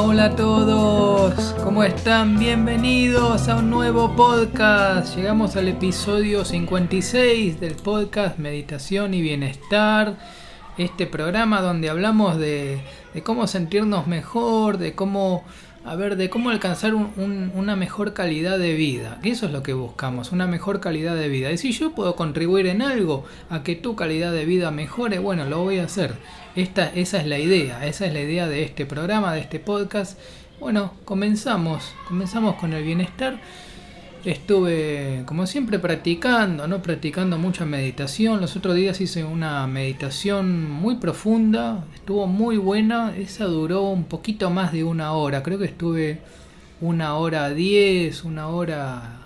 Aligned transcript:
hola 0.00 0.26
a 0.26 0.36
todos. 0.36 1.54
¿Cómo 1.64 1.82
están? 1.82 2.38
Bienvenidos 2.38 3.48
a 3.48 3.56
un 3.56 3.68
nuevo 3.68 4.14
podcast. 4.14 5.16
Llegamos 5.16 5.56
al 5.56 5.66
episodio 5.66 6.44
56 6.44 7.58
del 7.58 7.74
podcast 7.74 8.38
Meditación 8.38 9.12
y 9.14 9.22
Bienestar. 9.22 10.16
Este 10.76 11.06
programa 11.06 11.60
donde 11.62 11.90
hablamos 11.90 12.38
de, 12.38 12.80
cómo 13.24 13.48
sentirnos 13.48 14.06
mejor, 14.06 14.78
de 14.78 14.94
cómo 14.94 15.44
a 15.84 15.96
de 15.96 16.28
cómo 16.28 16.50
alcanzar 16.50 16.94
una 16.94 17.74
mejor 17.74 18.12
calidad 18.12 18.58
de 18.58 18.74
vida. 18.74 19.18
Eso 19.22 19.46
es 19.46 19.52
lo 19.52 19.62
que 19.62 19.72
buscamos, 19.72 20.32
una 20.32 20.46
mejor 20.46 20.80
calidad 20.80 21.16
de 21.16 21.28
vida. 21.28 21.50
Y 21.50 21.56
si 21.56 21.72
yo 21.72 21.92
puedo 21.92 22.14
contribuir 22.14 22.66
en 22.66 22.82
algo 22.82 23.24
a 23.48 23.62
que 23.62 23.74
tu 23.74 23.96
calidad 23.96 24.32
de 24.32 24.44
vida 24.44 24.70
mejore, 24.70 25.18
bueno, 25.18 25.46
lo 25.46 25.62
voy 25.62 25.78
a 25.78 25.84
hacer. 25.84 26.14
Esta, 26.58 26.86
esa 26.92 27.20
es 27.20 27.26
la 27.28 27.38
idea, 27.38 27.86
esa 27.86 28.06
es 28.06 28.12
la 28.12 28.20
idea 28.20 28.48
de 28.48 28.64
este 28.64 28.84
programa, 28.84 29.32
de 29.32 29.38
este 29.38 29.60
podcast. 29.60 30.18
Bueno, 30.58 30.92
comenzamos, 31.04 31.94
comenzamos 32.08 32.56
con 32.56 32.72
el 32.72 32.82
bienestar. 32.82 33.38
Estuve, 34.24 35.22
como 35.24 35.46
siempre, 35.46 35.78
practicando, 35.78 36.66
¿no? 36.66 36.82
Practicando 36.82 37.38
mucha 37.38 37.64
meditación. 37.64 38.40
Los 38.40 38.56
otros 38.56 38.74
días 38.74 39.00
hice 39.00 39.22
una 39.22 39.68
meditación 39.68 40.68
muy 40.68 40.96
profunda, 40.96 41.84
estuvo 41.94 42.26
muy 42.26 42.56
buena. 42.56 43.16
Esa 43.16 43.44
duró 43.44 43.82
un 43.82 44.06
poquito 44.06 44.50
más 44.50 44.72
de 44.72 44.82
una 44.82 45.12
hora. 45.12 45.44
Creo 45.44 45.60
que 45.60 45.66
estuve 45.66 46.18
una 46.80 47.14
hora 47.14 47.50
diez, 47.50 48.24
una 48.24 48.48
hora 48.48 49.20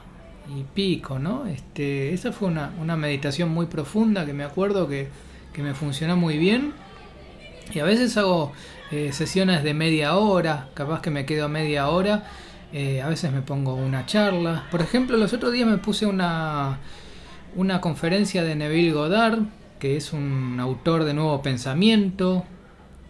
y 0.54 0.64
pico, 0.74 1.18
¿no? 1.18 1.46
Este, 1.46 2.12
esa 2.12 2.30
fue 2.30 2.48
una, 2.48 2.74
una 2.78 2.98
meditación 2.98 3.48
muy 3.48 3.64
profunda 3.64 4.26
que 4.26 4.34
me 4.34 4.44
acuerdo 4.44 4.86
que, 4.86 5.08
que, 5.54 5.62
me 5.62 5.72
funcionó 5.72 6.14
muy 6.14 6.36
bien. 6.36 6.74
Y 7.74 7.78
a 7.78 7.84
veces 7.84 8.16
hago 8.16 8.52
eh, 8.90 9.12
sesiones 9.12 9.62
de 9.64 9.74
media 9.74 10.16
hora, 10.16 10.68
capaz 10.74 11.00
que 11.00 11.10
me 11.10 11.26
quedo 11.26 11.48
media 11.48 11.88
hora 11.88 12.24
eh, 12.72 13.02
a 13.02 13.08
veces 13.08 13.30
me 13.32 13.42
pongo 13.42 13.74
una 13.74 14.06
charla. 14.06 14.66
Por 14.70 14.80
ejemplo, 14.80 15.16
los 15.16 15.32
otros 15.32 15.52
días 15.52 15.68
me 15.68 15.78
puse 15.78 16.06
una, 16.06 16.78
una 17.54 17.80
conferencia 17.80 18.42
de 18.42 18.54
Neville 18.54 18.92
Goddard, 18.92 19.40
que 19.78 19.96
es 19.96 20.12
un 20.12 20.58
autor 20.58 21.04
de 21.04 21.12
nuevo 21.12 21.42
pensamiento. 21.42 22.44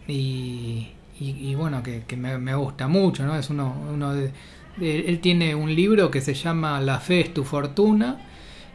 Y, 0.08 0.88
y, 1.20 1.54
bueno, 1.54 1.82
que, 1.84 2.16
me, 2.16 2.54
gusta 2.56 2.88
mucho, 2.88 3.24
¿no? 3.24 3.36
Es 3.36 3.50
uno, 3.50 3.72
uno 3.92 4.12
él 4.80 5.20
tiene 5.20 5.54
un 5.54 5.72
libro 5.72 6.10
que 6.10 6.20
se 6.20 6.34
llama 6.34 6.80
La 6.80 6.98
fe 6.98 7.20
es 7.20 7.34
tu 7.34 7.44
fortuna, 7.44 8.18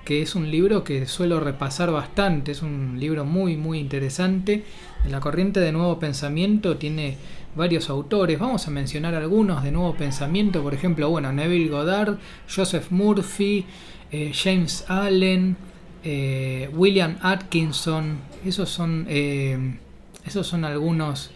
que 0.05 0.21
es 0.21 0.35
un 0.35 0.49
libro 0.49 0.85
que 0.85 1.05
suelo 1.05 1.41
repasar 1.41 1.91
bastante, 1.91 2.53
es 2.53 2.61
un 2.61 2.97
libro 2.97 3.25
muy, 3.25 3.57
muy 3.57 3.79
interesante. 3.79 4.63
La 5.09 5.19
corriente 5.21 5.59
de 5.59 5.71
nuevo 5.71 5.99
pensamiento 5.99 6.77
tiene 6.77 7.17
varios 7.55 7.89
autores, 7.89 8.37
vamos 8.37 8.67
a 8.67 8.71
mencionar 8.71 9.15
algunos 9.15 9.63
de 9.63 9.71
nuevo 9.71 9.95
pensamiento, 9.95 10.61
por 10.61 10.73
ejemplo, 10.73 11.09
bueno, 11.09 11.31
Neville 11.31 11.69
Goddard, 11.69 12.17
Joseph 12.53 12.91
Murphy, 12.91 13.65
eh, 14.11 14.31
James 14.33 14.85
Allen, 14.87 15.55
eh, 16.03 16.69
William 16.73 17.17
Atkinson, 17.21 18.19
esos 18.45 18.69
son, 18.69 19.05
eh, 19.09 19.77
esos 20.25 20.45
son 20.45 20.65
algunos, 20.65 21.31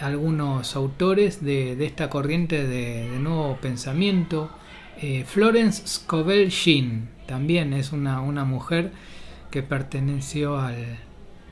algunos 0.00 0.76
autores 0.76 1.42
de, 1.42 1.82
esta 1.84 2.10
corriente 2.10 2.66
de, 2.66 3.08
nuevo 3.18 3.56
pensamiento. 3.60 4.50
Florence 5.26 5.86
Scovel 5.86 6.48
Sheen 6.48 7.08
también 7.26 7.72
es 7.72 7.92
una, 7.92 8.20
una 8.20 8.44
mujer 8.44 8.90
que 9.50 9.62
perteneció 9.62 10.58
al, 10.58 10.98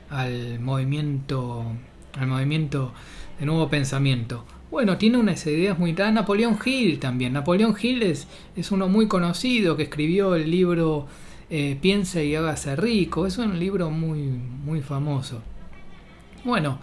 al 0.09 0.59
movimiento 0.59 1.65
al 2.19 2.27
movimiento 2.27 2.93
de 3.39 3.45
nuevo 3.45 3.69
pensamiento. 3.69 4.43
Bueno, 4.71 4.97
tiene 4.97 5.17
unas 5.17 5.45
ideas 5.47 5.79
muy... 5.79 5.95
Ah, 5.99 6.11
Napoleón 6.11 6.57
Hill 6.63 6.99
también. 6.99 7.33
Napoleón 7.33 7.75
Hill 7.79 8.03
es, 8.03 8.27
es 8.55 8.71
uno 8.71 8.87
muy 8.89 9.07
conocido 9.07 9.77
que 9.77 9.83
escribió 9.83 10.35
el 10.35 10.51
libro 10.51 11.07
eh, 11.49 11.77
Piensa 11.81 12.21
y 12.21 12.35
hágase 12.35 12.75
rico. 12.75 13.25
Es 13.25 13.37
un 13.37 13.59
libro 13.59 13.89
muy, 13.89 14.19
muy 14.19 14.81
famoso. 14.81 15.41
Bueno, 16.43 16.79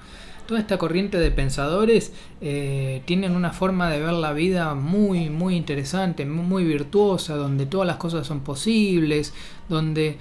toda 0.46 0.60
esta 0.60 0.78
corriente 0.78 1.18
de 1.18 1.30
pensadores 1.30 2.12
eh, 2.40 3.02
tienen 3.04 3.36
una 3.36 3.52
forma 3.52 3.90
de 3.90 4.00
ver 4.00 4.14
la 4.14 4.32
vida 4.32 4.74
muy, 4.74 5.28
muy 5.28 5.56
interesante, 5.56 6.24
muy 6.24 6.64
virtuosa, 6.64 7.36
donde 7.36 7.66
todas 7.66 7.86
las 7.86 7.96
cosas 7.96 8.26
son 8.26 8.40
posibles, 8.40 9.34
donde 9.68 10.16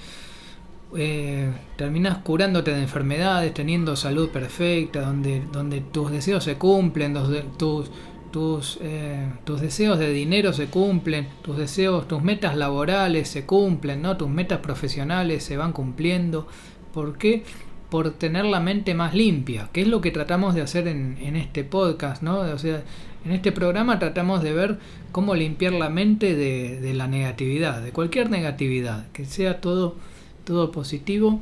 eh, 0.98 1.52
terminas 1.76 2.20
curándote 2.20 2.72
de 2.72 2.82
enfermedades, 2.82 3.54
teniendo 3.54 3.96
salud 3.96 4.30
perfecta, 4.30 5.02
donde, 5.02 5.42
donde 5.52 5.82
tus 5.82 6.12
deseos 6.12 6.44
se 6.44 6.56
cumplen, 6.56 7.16
tus, 7.58 7.92
tus, 8.32 8.80
eh, 8.82 9.28
tus 9.44 9.62
deseos 9.62 10.00
de 10.00 10.12
dinero 10.12 10.54
se 10.54 10.68
cumplen, 10.68 11.28
tus 11.42 11.58
deseos, 11.58 12.08
tus 12.08 12.22
metas 12.24 12.58
laborales 12.58 13.30
se 13.30 13.46
cumplen, 13.46 14.02
¿no? 14.02 14.18
tus 14.18 14.30
metas 14.30 14.60
profesionales 14.60 15.44
se 15.44 15.58
van 15.58 15.72
cumpliendo. 15.72 16.48
¿Por 16.94 17.18
qué? 17.18 17.44
Por 17.90 18.12
tener 18.12 18.46
la 18.46 18.60
mente 18.60 18.94
más 18.94 19.14
limpia, 19.14 19.70
que 19.72 19.82
es 19.82 19.88
lo 19.88 20.02
que 20.02 20.12
tratamos 20.12 20.56
de 20.56 20.62
hacer 20.62 20.88
en, 20.88 21.18
en 21.22 21.36
este 21.36 21.64
podcast, 21.64 22.24
¿no? 22.24 22.40
O 22.40 22.58
sea, 22.58 22.84
en 23.24 23.32
este 23.32 23.52
programa 23.52 24.00
tratamos 24.00 24.42
de 24.42 24.54
ver 24.54 24.80
cómo 25.12 25.36
limpiar 25.36 25.74
la 25.74 25.90
mente 25.90 26.36
de, 26.36 26.82
de 26.82 26.94
la 26.94 27.08
negatividad, 27.08 27.82
de 27.82 27.92
cualquier 27.92 28.30
negatividad, 28.30 29.08
que 29.12 29.26
sea 29.26 29.62
todo 29.62 29.96
todo 30.44 30.72
positivo. 30.72 31.40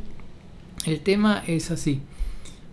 El 0.86 1.02
tema 1.02 1.44
es 1.48 1.72
así. 1.72 2.02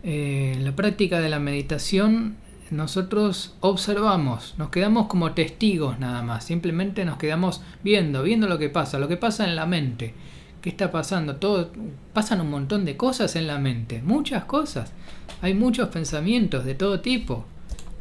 Eh, 0.03 0.53
en 0.57 0.65
la 0.65 0.77
práctica 0.77 1.21
de 1.21 1.29
la 1.29 1.39
meditación 1.39 2.37
nosotros 2.71 3.55
observamos, 3.61 4.55
nos 4.59 4.69
quedamos 4.69 5.07
como 5.07 5.33
testigos 5.33 5.99
nada 5.99 6.23
más, 6.23 6.45
simplemente 6.45 7.05
nos 7.05 7.17
quedamos 7.17 7.63
viendo, 7.83 8.23
viendo 8.23 8.47
lo 8.47 8.59
que 8.59 8.69
pasa, 8.69 8.99
lo 8.99 9.09
que 9.09 9.17
pasa 9.17 9.45
en 9.45 9.57
la 9.57 9.67
mente. 9.67 10.15
¿Qué 10.61 10.71
está 10.71 10.91
pasando? 10.91 11.37
Todo, 11.37 11.71
pasan 12.13 12.41
un 12.41 12.51
montón 12.51 12.85
de 12.85 12.97
cosas 12.97 13.37
en 13.37 13.47
la 13.47 13.59
mente, 13.59 14.03
muchas 14.03 14.45
cosas. 14.45 14.93
Hay 15.41 15.55
muchos 15.55 15.89
pensamientos 15.89 16.65
de 16.65 16.75
todo 16.75 17.01
tipo 17.01 17.47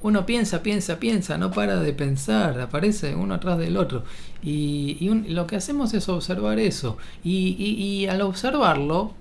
uno 0.02 0.26
piensa, 0.26 0.62
piensa, 0.62 1.00
piensa, 1.00 1.38
no 1.38 1.52
para 1.52 1.80
de 1.80 1.94
pensar, 1.94 2.60
aparece 2.62 3.16
uno 3.16 3.34
atrás 3.34 3.58
del 3.58 3.78
otro. 3.78 4.04
Y, 4.44 4.98
lo 5.28 5.48
que 5.48 5.56
hacemos 5.56 5.94
es 5.94 6.08
observar 6.10 6.60
eso. 6.60 6.98
Y, 7.24 7.56
y, 7.58 8.08
al 8.08 8.22
observarlo, 8.22 9.14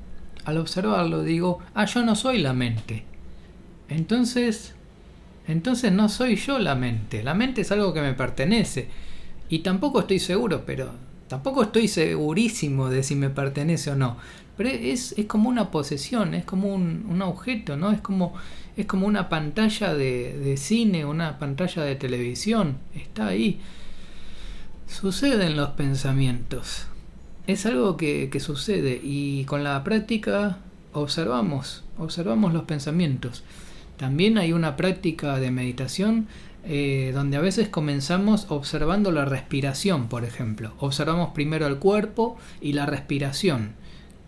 al 0.44 0.58
observarlo 0.58 1.22
digo, 1.22 1.60
ah, 1.74 1.86
yo 1.86 2.04
no 2.04 2.14
soy 2.14 2.38
la 2.38 2.52
mente. 2.52 3.04
Entonces, 3.88 4.74
entonces 5.48 5.92
no 5.92 6.08
soy 6.08 6.36
yo 6.36 6.58
la 6.58 6.74
mente. 6.74 7.22
La 7.22 7.34
mente 7.34 7.62
es 7.62 7.72
algo 7.72 7.94
que 7.94 8.02
me 8.02 8.12
pertenece. 8.12 8.88
Y 9.48 9.60
tampoco 9.60 10.00
estoy 10.00 10.18
seguro, 10.18 10.64
pero 10.66 10.90
tampoco 11.28 11.62
estoy 11.62 11.88
segurísimo 11.88 12.90
de 12.90 13.02
si 13.02 13.14
me 13.16 13.30
pertenece 13.30 13.92
o 13.92 13.96
no. 13.96 14.18
Pero 14.56 14.70
es, 14.70 15.14
como 15.26 15.48
una 15.48 15.70
posesión, 15.70 16.34
es 16.34 16.44
como 16.44 16.74
un, 16.74 17.20
objeto, 17.22 17.76
¿no? 17.76 17.92
Es 17.92 18.00
como 18.00 18.34
es 18.76 18.84
como 18.84 19.06
una 19.06 19.30
pantalla 19.30 19.94
de, 19.94 20.54
cine, 20.58 21.06
una 21.06 21.38
pantalla 21.38 21.82
de 21.82 21.96
televisión, 21.96 22.76
está 22.94 23.28
ahí. 23.28 23.58
Suceden 24.86 25.56
los 25.56 25.70
pensamientos. 25.70 26.86
Es 27.46 27.64
algo 27.64 27.96
que, 27.96 28.30
sucede 28.38 29.00
y 29.02 29.44
con 29.44 29.64
la 29.64 29.82
práctica 29.82 30.58
observamos, 30.92 31.84
observamos 31.96 32.52
los 32.52 32.64
pensamientos. 32.64 33.44
También 33.96 34.36
hay 34.36 34.52
una 34.52 34.76
práctica 34.76 35.38
de 35.38 35.50
meditación 35.50 36.28
eh, 36.64 37.12
donde 37.14 37.38
a 37.38 37.40
veces 37.40 37.68
comenzamos 37.68 38.46
observando 38.50 39.10
la 39.10 39.24
respiración, 39.24 40.08
por 40.08 40.24
ejemplo. 40.24 40.74
Observamos 40.78 41.30
primero 41.30 41.66
el 41.66 41.78
cuerpo 41.78 42.36
y 42.60 42.74
la 42.74 42.84
respiración, 42.84 43.72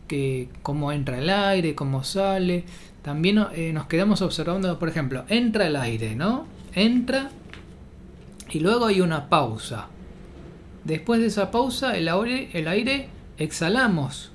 que 0.08 0.48
cómo 0.62 0.90
entra 0.90 1.18
el 1.18 1.30
aire, 1.30 1.76
cómo 1.76 2.02
sale, 2.02 2.64
también 3.02 3.44
eh, 3.54 3.72
nos 3.72 3.86
quedamos 3.86 4.22
observando, 4.22 4.78
por 4.78 4.88
ejemplo, 4.88 5.24
entra 5.28 5.66
el 5.66 5.76
aire, 5.76 6.16
¿no? 6.16 6.46
Entra 6.74 7.30
y 8.50 8.60
luego 8.60 8.86
hay 8.86 9.00
una 9.00 9.28
pausa. 9.28 9.86
Después 10.84 11.20
de 11.20 11.26
esa 11.26 11.50
pausa, 11.50 11.96
el 11.96 12.08
aire, 12.08 12.50
el 12.54 12.66
aire 12.66 13.08
exhalamos 13.36 14.32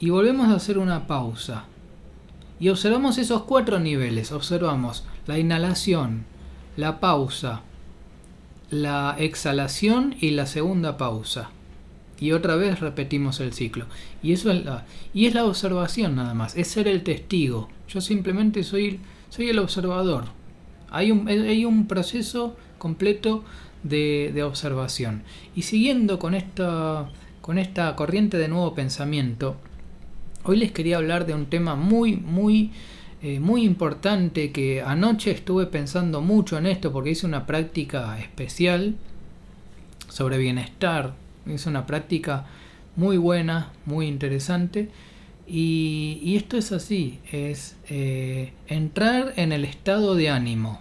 y 0.00 0.10
volvemos 0.10 0.48
a 0.48 0.56
hacer 0.56 0.78
una 0.78 1.06
pausa. 1.06 1.64
Y 2.58 2.70
observamos 2.70 3.18
esos 3.18 3.42
cuatro 3.42 3.78
niveles. 3.78 4.32
Observamos 4.32 5.04
la 5.26 5.38
inhalación, 5.38 6.24
la 6.76 6.98
pausa, 6.98 7.62
la 8.70 9.16
exhalación 9.18 10.16
y 10.20 10.30
la 10.30 10.46
segunda 10.46 10.96
pausa 10.96 11.50
y 12.24 12.32
otra 12.32 12.56
vez 12.56 12.80
repetimos 12.80 13.38
el 13.40 13.52
ciclo. 13.52 13.84
Y 14.22 14.32
eso 14.32 14.50
es 14.50 14.64
la, 14.64 14.86
y 15.12 15.26
es 15.26 15.34
la 15.34 15.44
observación 15.44 16.16
nada 16.16 16.32
más, 16.32 16.56
es 16.56 16.68
ser 16.68 16.88
el 16.88 17.02
testigo. 17.02 17.68
Yo 17.86 18.00
simplemente 18.00 18.64
soy, 18.64 18.98
soy 19.28 19.50
el 19.50 19.58
observador. 19.58 20.24
Hay 20.90 21.10
un, 21.10 21.28
hay 21.28 21.66
un 21.66 21.86
proceso 21.86 22.56
completo 22.78 23.44
de, 23.82 24.30
de, 24.32 24.42
observación. 24.42 25.22
Y 25.54 25.62
siguiendo 25.62 26.18
con 26.18 26.34
esta, 26.34 27.10
con 27.42 27.58
esta 27.58 27.94
corriente 27.94 28.38
de 28.38 28.48
nuevo 28.48 28.74
pensamiento, 28.74 29.56
hoy 30.44 30.56
les 30.56 30.72
quería 30.72 30.96
hablar 30.96 31.26
de 31.26 31.34
un 31.34 31.44
tema 31.44 31.76
muy, 31.76 32.16
muy 32.16 32.70
eh, 33.20 33.38
muy 33.38 33.64
importante 33.64 34.50
que 34.50 34.80
anoche 34.80 35.30
estuve 35.30 35.66
pensando 35.66 36.22
mucho 36.22 36.56
en 36.56 36.64
esto 36.64 36.90
porque 36.90 37.10
hice 37.10 37.26
una 37.26 37.46
práctica 37.46 38.18
especial 38.18 38.96
sobre 40.08 40.38
bienestar. 40.38 41.23
Es 41.46 41.66
una 41.66 41.86
práctica 41.86 42.46
muy 42.96 43.16
buena, 43.16 43.72
muy 43.86 44.06
interesante. 44.06 44.90
Y, 45.46 46.34
esto 46.36 46.56
es 46.56 46.72
así, 46.72 47.18
es 47.30 47.76
eh, 47.88 48.52
entrar 48.66 49.34
en 49.36 49.52
el 49.52 49.64
estado 49.64 50.14
de 50.14 50.30
ánimo. 50.30 50.80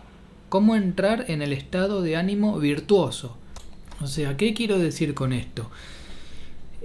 ¿Cómo 0.49 0.75
entrar 0.75 1.25
en 1.27 1.41
el 1.41 1.51
estado 1.51 2.01
de 2.01 2.15
ánimo 2.15 2.59
virtuoso? 2.59 3.37
O 4.01 4.07
sea, 4.07 4.37
¿qué 4.37 4.53
quiero 4.53 4.79
decir 4.79 5.13
con 5.13 5.33
esto? 5.33 5.69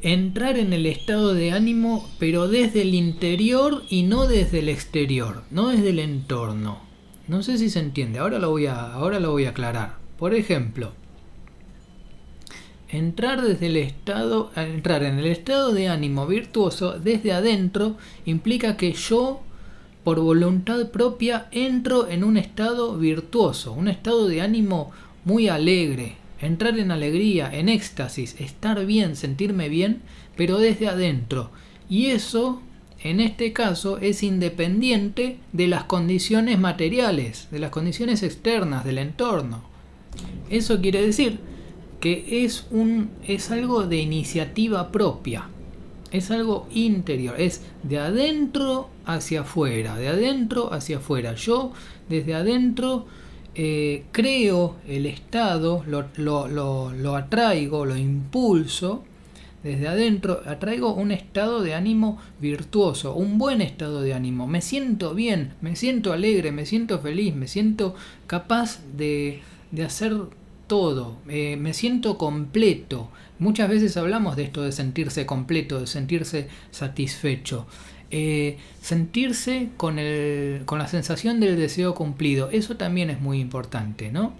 entrar 0.02 0.58
en 0.58 0.72
el 0.72 0.86
estado 0.86 1.34
de 1.34 1.52
ánimo, 1.52 2.08
pero 2.19 2.48
desde 2.48 2.82
el 2.82 2.94
interior 2.94 3.82
y 3.88 4.04
no 4.04 4.26
desde 4.26 4.60
el 4.60 4.69
exterior, 4.69 5.42
no 5.50 5.69
desde 5.69 5.90
el 5.90 5.98
entorno. 5.98 6.81
No 7.26 7.42
sé 7.42 7.58
si 7.58 7.69
se 7.69 7.81
entiende, 7.81 8.19
ahora 8.19 8.38
lo 8.38 8.50
voy 8.50 8.66
a, 8.66 8.92
ahora 8.92 9.20
lo 9.20 9.32
voy 9.32 9.44
a 9.44 9.50
aclarar. 9.50 9.96
Por 10.19 10.34
ejemplo, 10.34 10.92
entrar 12.88 13.43
desde 13.43 13.67
el 13.67 13.76
estado, 13.76 14.50
entrar 14.56 15.02
en 15.02 15.19
el 15.19 15.26
estado 15.26 15.73
de 15.73 15.88
ánimo 15.88 16.26
virtuoso 16.26 16.99
desde 16.99 17.32
adentro 17.32 17.96
implica 18.25 18.76
que 18.76 18.93
yo 18.93 19.43
por 20.05 20.20
voluntad 20.20 20.88
propia 20.88 21.49
entro 21.50 22.08
en 22.08 22.25
un 22.25 22.38
estado 22.38 22.96
virtuoso, 22.96 23.73
un 23.73 23.88
estado 23.88 24.26
de 24.26 24.40
ánimo 24.40 24.90
muy 25.25 25.49
alegre, 25.49 26.17
entrar 26.40 26.79
en 26.79 26.90
alegría, 26.90 27.50
en 27.52 27.69
éxtasis, 27.69 28.37
estar 28.40 28.87
bien, 28.87 29.17
sentirme 29.17 29.69
bien, 29.69 30.00
pero 30.37 30.58
desde 30.58 30.88
adentro. 30.88 31.50
Y 31.91 32.06
eso, 32.06 32.62
en 33.02 33.20
este 33.20 33.52
caso, 33.52 33.99
es 33.99 34.23
independiente 34.23 35.38
de 35.52 35.67
las 35.67 35.84
condiciones 35.84 36.58
materiales, 36.58 37.49
de 37.50 37.58
las 37.58 37.70
condiciones 37.70 38.23
externas, 38.23 38.84
del 38.84 38.99
entorno. 38.99 39.62
Eso 40.49 40.81
quiere 40.81 41.02
decir 41.02 41.38
que 42.00 42.44
es, 42.44 42.66
un, 42.70 43.10
es 43.26 43.50
algo 43.50 43.84
de 43.84 43.98
iniciativa 43.98 44.92
propia, 44.92 45.48
es 46.10 46.30
algo 46.30 46.66
interior, 46.72 47.34
es 47.38 47.62
de 47.82 47.98
adentro 47.98 48.88
hacia 49.04 49.42
afuera, 49.42 49.96
de 49.96 50.08
adentro 50.08 50.72
hacia 50.72 50.98
afuera. 50.98 51.34
Yo 51.34 51.72
desde 52.08 52.34
adentro 52.34 53.06
eh, 53.54 54.04
creo 54.12 54.76
el 54.86 55.06
estado, 55.06 55.84
lo, 55.86 56.08
lo, 56.48 57.16
atraigo, 57.16 57.84
lo 57.84 57.96
impulso 57.96 59.04
desde 59.64 59.88
adentro, 59.88 60.40
atraigo 60.46 60.94
un 60.94 61.10
estado 61.10 61.62
de 61.62 61.74
ánimo 61.74 62.18
virtuoso, 62.40 63.14
un 63.14 63.36
buen 63.38 63.60
estado 63.60 64.00
de 64.00 64.14
ánimo. 64.14 64.46
Me 64.46 64.60
siento 64.60 65.14
bien, 65.14 65.54
me 65.60 65.74
siento 65.74 66.12
alegre, 66.12 66.52
me 66.52 66.64
siento 66.64 67.00
feliz, 67.00 67.34
me 67.34 67.48
siento 67.48 67.96
capaz 68.28 68.80
de, 68.96 69.40
de 69.72 69.84
hacer 69.84 70.16
todo, 70.69 71.17
eh, 71.29 71.56
me 71.56 71.75
siento 71.75 72.19
completo. 72.19 73.09
Muchas 73.38 73.69
veces 73.69 73.97
hablamos 73.97 74.37
de 74.37 74.44
esto 74.44 74.62
de 74.62 74.73
sentirse 74.73 75.26
completo, 75.26 75.81
de 75.81 75.87
sentirse 75.87 76.49
satisfecho. 76.70 77.67
Eh, 78.11 78.56
sentirse 78.81 79.69
con, 79.76 79.99
el, 79.99 80.62
con 80.65 80.79
la 80.79 80.88
sensación 80.88 81.41
del 81.41 81.56
deseo 81.56 81.94
cumplido. 81.94 82.50
Eso 82.50 82.76
también 82.76 83.11
es 83.11 83.20
muy 83.20 83.41
importante, 83.41 84.11
¿no? 84.12 84.32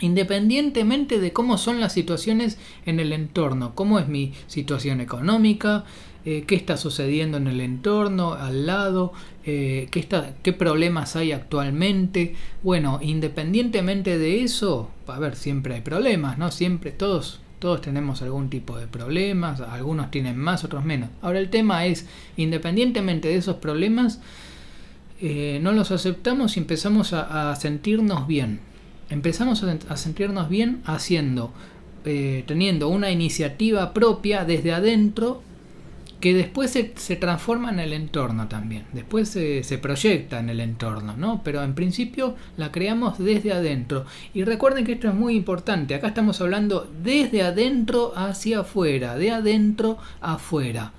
Independientemente 0.00 1.18
de 1.18 1.32
cómo 1.32 1.58
son 1.58 1.80
las 1.80 1.92
situaciones 1.92 2.58
en 2.86 3.00
el 3.00 3.12
entorno, 3.12 3.74
cómo 3.74 3.98
es 3.98 4.08
mi 4.08 4.32
situación 4.46 5.00
económica, 5.00 5.84
eh, 6.24 6.44
qué 6.46 6.54
está 6.54 6.76
sucediendo 6.76 7.36
en 7.38 7.46
el 7.46 7.60
entorno, 7.60 8.34
al 8.34 8.66
lado, 8.66 9.12
eh, 9.44 9.88
qué, 9.90 10.00
está, 10.00 10.34
qué 10.42 10.52
problemas 10.52 11.16
hay 11.16 11.32
actualmente. 11.32 12.34
Bueno, 12.62 13.00
independientemente 13.02 14.18
de 14.18 14.42
eso, 14.42 14.90
a 15.06 15.18
ver, 15.18 15.36
siempre 15.36 15.74
hay 15.74 15.80
problemas, 15.80 16.38
¿no? 16.38 16.50
Siempre 16.50 16.90
todos 16.92 17.40
todos 17.58 17.80
tenemos 17.80 18.22
algún 18.22 18.50
tipo 18.50 18.78
de 18.78 18.86
problemas, 18.86 19.60
algunos 19.60 20.10
tienen 20.10 20.36
más, 20.36 20.64
otros 20.64 20.84
menos. 20.84 21.10
Ahora 21.22 21.40
el 21.40 21.50
tema 21.50 21.86
es, 21.86 22.06
independientemente 22.36 23.28
de 23.28 23.36
esos 23.36 23.56
problemas, 23.56 24.20
eh, 25.20 25.58
no 25.62 25.72
los 25.72 25.90
aceptamos 25.90 26.56
y 26.56 26.60
empezamos 26.60 27.12
a, 27.12 27.54
sentirnos 27.56 28.26
bien. 28.26 28.60
Empezamos 29.10 29.62
a, 29.62 29.96
sentirnos 29.96 30.48
bien 30.48 30.82
haciendo, 30.84 31.52
eh, 32.04 32.44
teniendo 32.46 32.88
una 32.88 33.10
iniciativa 33.10 33.94
propia 33.94 34.44
desde 34.44 34.72
adentro 34.72 35.42
que 36.20 36.34
después 36.34 36.72
se, 36.72 37.16
transforma 37.16 37.70
en 37.70 37.78
el 37.78 37.92
entorno 37.92 38.48
también, 38.48 38.84
después 38.92 39.28
se, 39.28 39.62
se, 39.62 39.78
proyecta 39.78 40.40
en 40.40 40.50
el 40.50 40.58
entorno, 40.58 41.16
¿no? 41.16 41.42
Pero 41.44 41.62
en 41.62 41.74
principio 41.74 42.34
la 42.56 42.72
creamos 42.72 43.18
desde 43.18 43.52
adentro. 43.52 44.04
Y 44.34 44.42
recuerden 44.42 44.84
que 44.84 44.92
esto 44.92 45.08
es 45.08 45.14
muy 45.14 45.36
importante, 45.36 45.94
acá 45.94 46.08
estamos 46.08 46.40
hablando 46.40 46.90
desde 47.02 47.42
adentro 47.42 48.12
hacia 48.16 48.60
afuera, 48.60 49.16
de 49.16 49.30
adentro 49.30 49.98
afuera. 50.20 50.92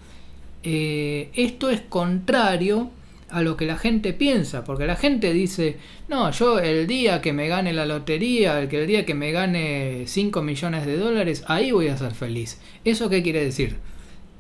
Eh, 0.64 1.32
esto 1.34 1.70
es 1.70 1.82
contrario 1.82 2.92
a 3.32 3.42
lo 3.42 3.58
que 3.58 3.66
la 3.66 3.78
gente 3.78 4.14
piensa, 4.14 4.64
porque 4.64 4.86
la 4.86 4.96
gente 4.96 5.34
dice, 5.34 5.78
no, 6.08 6.32
yo 6.32 6.60
el 6.60 6.88
día 6.88 7.22
que 7.22 7.34
me 7.34 7.48
gane 7.48 7.74
la 7.74 7.86
lotería, 7.86 8.60
el, 8.60 8.68
que 8.68 8.82
el 8.82 8.88
día 8.88 9.06
que 9.06 9.14
me 9.14 9.32
gane 9.32 10.04
5 10.06 10.42
millones 10.42 10.86
de 10.86 10.98
dólares, 10.98 11.44
ahí 11.48 11.72
voy 11.72 11.88
a 11.88 11.98
ser 11.98 12.14
feliz. 12.14 12.60
¿Eso 12.86 13.10
qué 13.10 13.22
quiere 13.22 13.44
decir? 13.44 13.78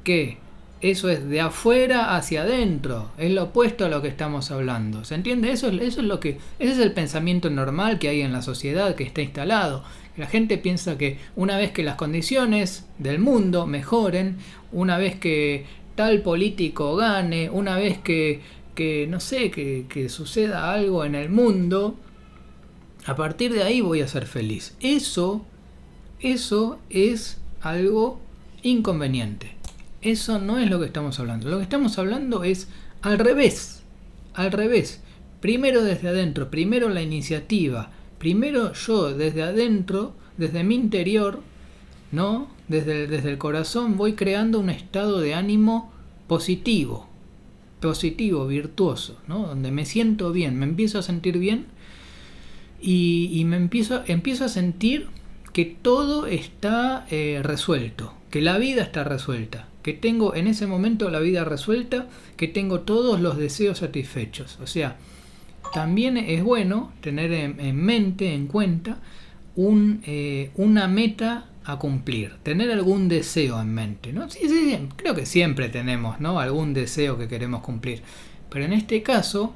Que 0.03 0.37
eso 0.81 1.09
es 1.09 1.27
de 1.27 1.41
afuera 1.41 2.15
hacia 2.15 2.43
adentro, 2.43 3.11
es 3.17 3.31
lo 3.31 3.43
opuesto 3.43 3.85
a 3.85 3.89
lo 3.89 4.01
que 4.01 4.07
estamos 4.07 4.49
hablando. 4.49 5.03
¿Se 5.03 5.15
entiende? 5.15 5.51
Eso, 5.51 5.67
eso 5.67 6.01
es 6.01 6.07
lo 6.07 6.19
que 6.19 6.37
ese 6.57 6.71
es 6.71 6.79
el 6.79 6.93
pensamiento 6.93 7.49
normal 7.49 7.99
que 7.99 8.09
hay 8.09 8.21
en 8.21 8.31
la 8.31 8.41
sociedad 8.41 8.95
que 8.95 9.03
está 9.03 9.21
instalado. 9.21 9.83
La 10.15 10.27
gente 10.27 10.57
piensa 10.57 10.97
que 10.97 11.17
una 11.35 11.57
vez 11.57 11.71
que 11.71 11.83
las 11.83 11.95
condiciones 11.95 12.85
del 12.97 13.19
mundo 13.19 13.67
mejoren, 13.67 14.37
una 14.71 14.97
vez 14.97 15.15
que 15.15 15.65
tal 15.95 16.21
político 16.21 16.95
gane, 16.95 17.49
una 17.49 17.75
vez 17.75 17.97
que, 17.97 18.41
que 18.79 19.07
no 19.07 19.19
sé, 19.19 19.51
que, 19.51 20.07
suceda 20.07 20.71
algo 20.71 21.03
en 21.03 21.13
el 21.13 21.29
mundo, 21.29 21.97
a 23.05 23.13
partir 23.17 23.51
de 23.51 23.63
ahí 23.63 23.81
voy 23.81 23.99
a 23.99 24.07
ser 24.07 24.25
feliz. 24.25 24.73
Eso, 24.79 25.45
eso 26.21 26.79
es 26.89 27.41
algo 27.59 28.21
inconveniente. 28.63 29.57
Eso 30.01 30.39
no 30.39 30.59
es 30.59 30.69
lo 30.69 30.79
que 30.79 30.85
estamos 30.85 31.19
hablando. 31.19 31.49
Lo 31.49 31.57
que 31.57 31.63
estamos 31.63 31.99
hablando 31.99 32.45
es 32.45 32.69
al 33.01 33.19
revés. 33.19 33.83
Al 34.33 34.53
revés. 34.53 35.01
Primero 35.41 35.83
desde 35.83 36.07
adentro, 36.07 36.49
primero 36.49 36.87
la 36.87 37.01
iniciativa. 37.01 37.91
Primero 38.17 38.71
yo 38.71 39.11
desde 39.13 39.43
adentro, 39.43 40.13
desde 40.37 40.63
mi 40.63 40.75
interior, 40.75 41.41
¿no? 42.13 42.47
Desde, 42.69 43.07
desde 43.07 43.29
el 43.29 43.37
corazón 43.39 43.97
voy 43.97 44.13
creando 44.13 44.57
un 44.57 44.69
estado 44.69 45.19
de 45.19 45.33
ánimo 45.33 45.91
positivo. 46.27 47.08
Positivo, 47.79 48.45
virtuoso, 48.47 49.19
¿no? 49.27 49.47
Donde 49.47 49.71
me 49.71 49.85
siento 49.85 50.31
bien, 50.31 50.57
me 50.57 50.65
empiezo 50.65 50.99
a 50.99 51.03
sentir 51.03 51.37
bien 51.37 51.65
y, 52.81 53.43
me 53.45 53.57
empiezo, 53.57 54.03
empiezo 54.07 54.45
a 54.45 54.49
sentir 54.49 55.07
que 55.53 55.65
todo 55.65 56.27
está 56.27 57.05
eh, 57.09 57.41
resuelto, 57.43 58.13
que 58.29 58.41
la 58.41 58.57
vida 58.57 58.83
está 58.83 59.03
resuelta 59.03 59.69
que 59.83 59.93
tengo 59.93 60.35
en 60.35 60.47
ese 60.47 60.67
momento 60.67 61.09
la 61.09 61.19
vida 61.19 61.45
resuelta, 61.45 62.07
que 62.37 62.47
tengo 62.47 62.81
todos 62.81 63.19
los 63.19 63.37
deseos 63.37 63.79
satisfechos. 63.79 64.59
O 64.61 64.67
sea, 64.67 64.97
también 65.73 66.17
es 66.17 66.43
bueno 66.43 66.91
tener 67.01 67.31
en, 67.31 67.75
mente, 67.75 68.33
en 68.33 68.47
cuenta, 68.47 68.97
un, 69.55 70.01
eh, 70.05 70.51
una 70.55 70.87
meta 70.87 71.45
a 71.71 71.79
cumplir, 71.79 72.37
tener 72.43 72.71
algún 72.71 73.07
deseo 73.07 73.61
en 73.61 73.73
mente. 73.73 74.13
¿no? 74.13 74.29
Sí, 74.29 74.47
sí, 74.47 74.77
creo 74.95 75.15
que 75.15 75.25
siempre 75.25 75.69
tenemos 75.69 76.19
¿no? 76.19 76.39
algún 76.39 76.73
deseo 76.73 77.17
que 77.17 77.27
queremos 77.27 77.61
cumplir. 77.61 78.01
Pero 78.49 78.65
en 78.65 78.73
este 78.73 79.03
caso, 79.03 79.53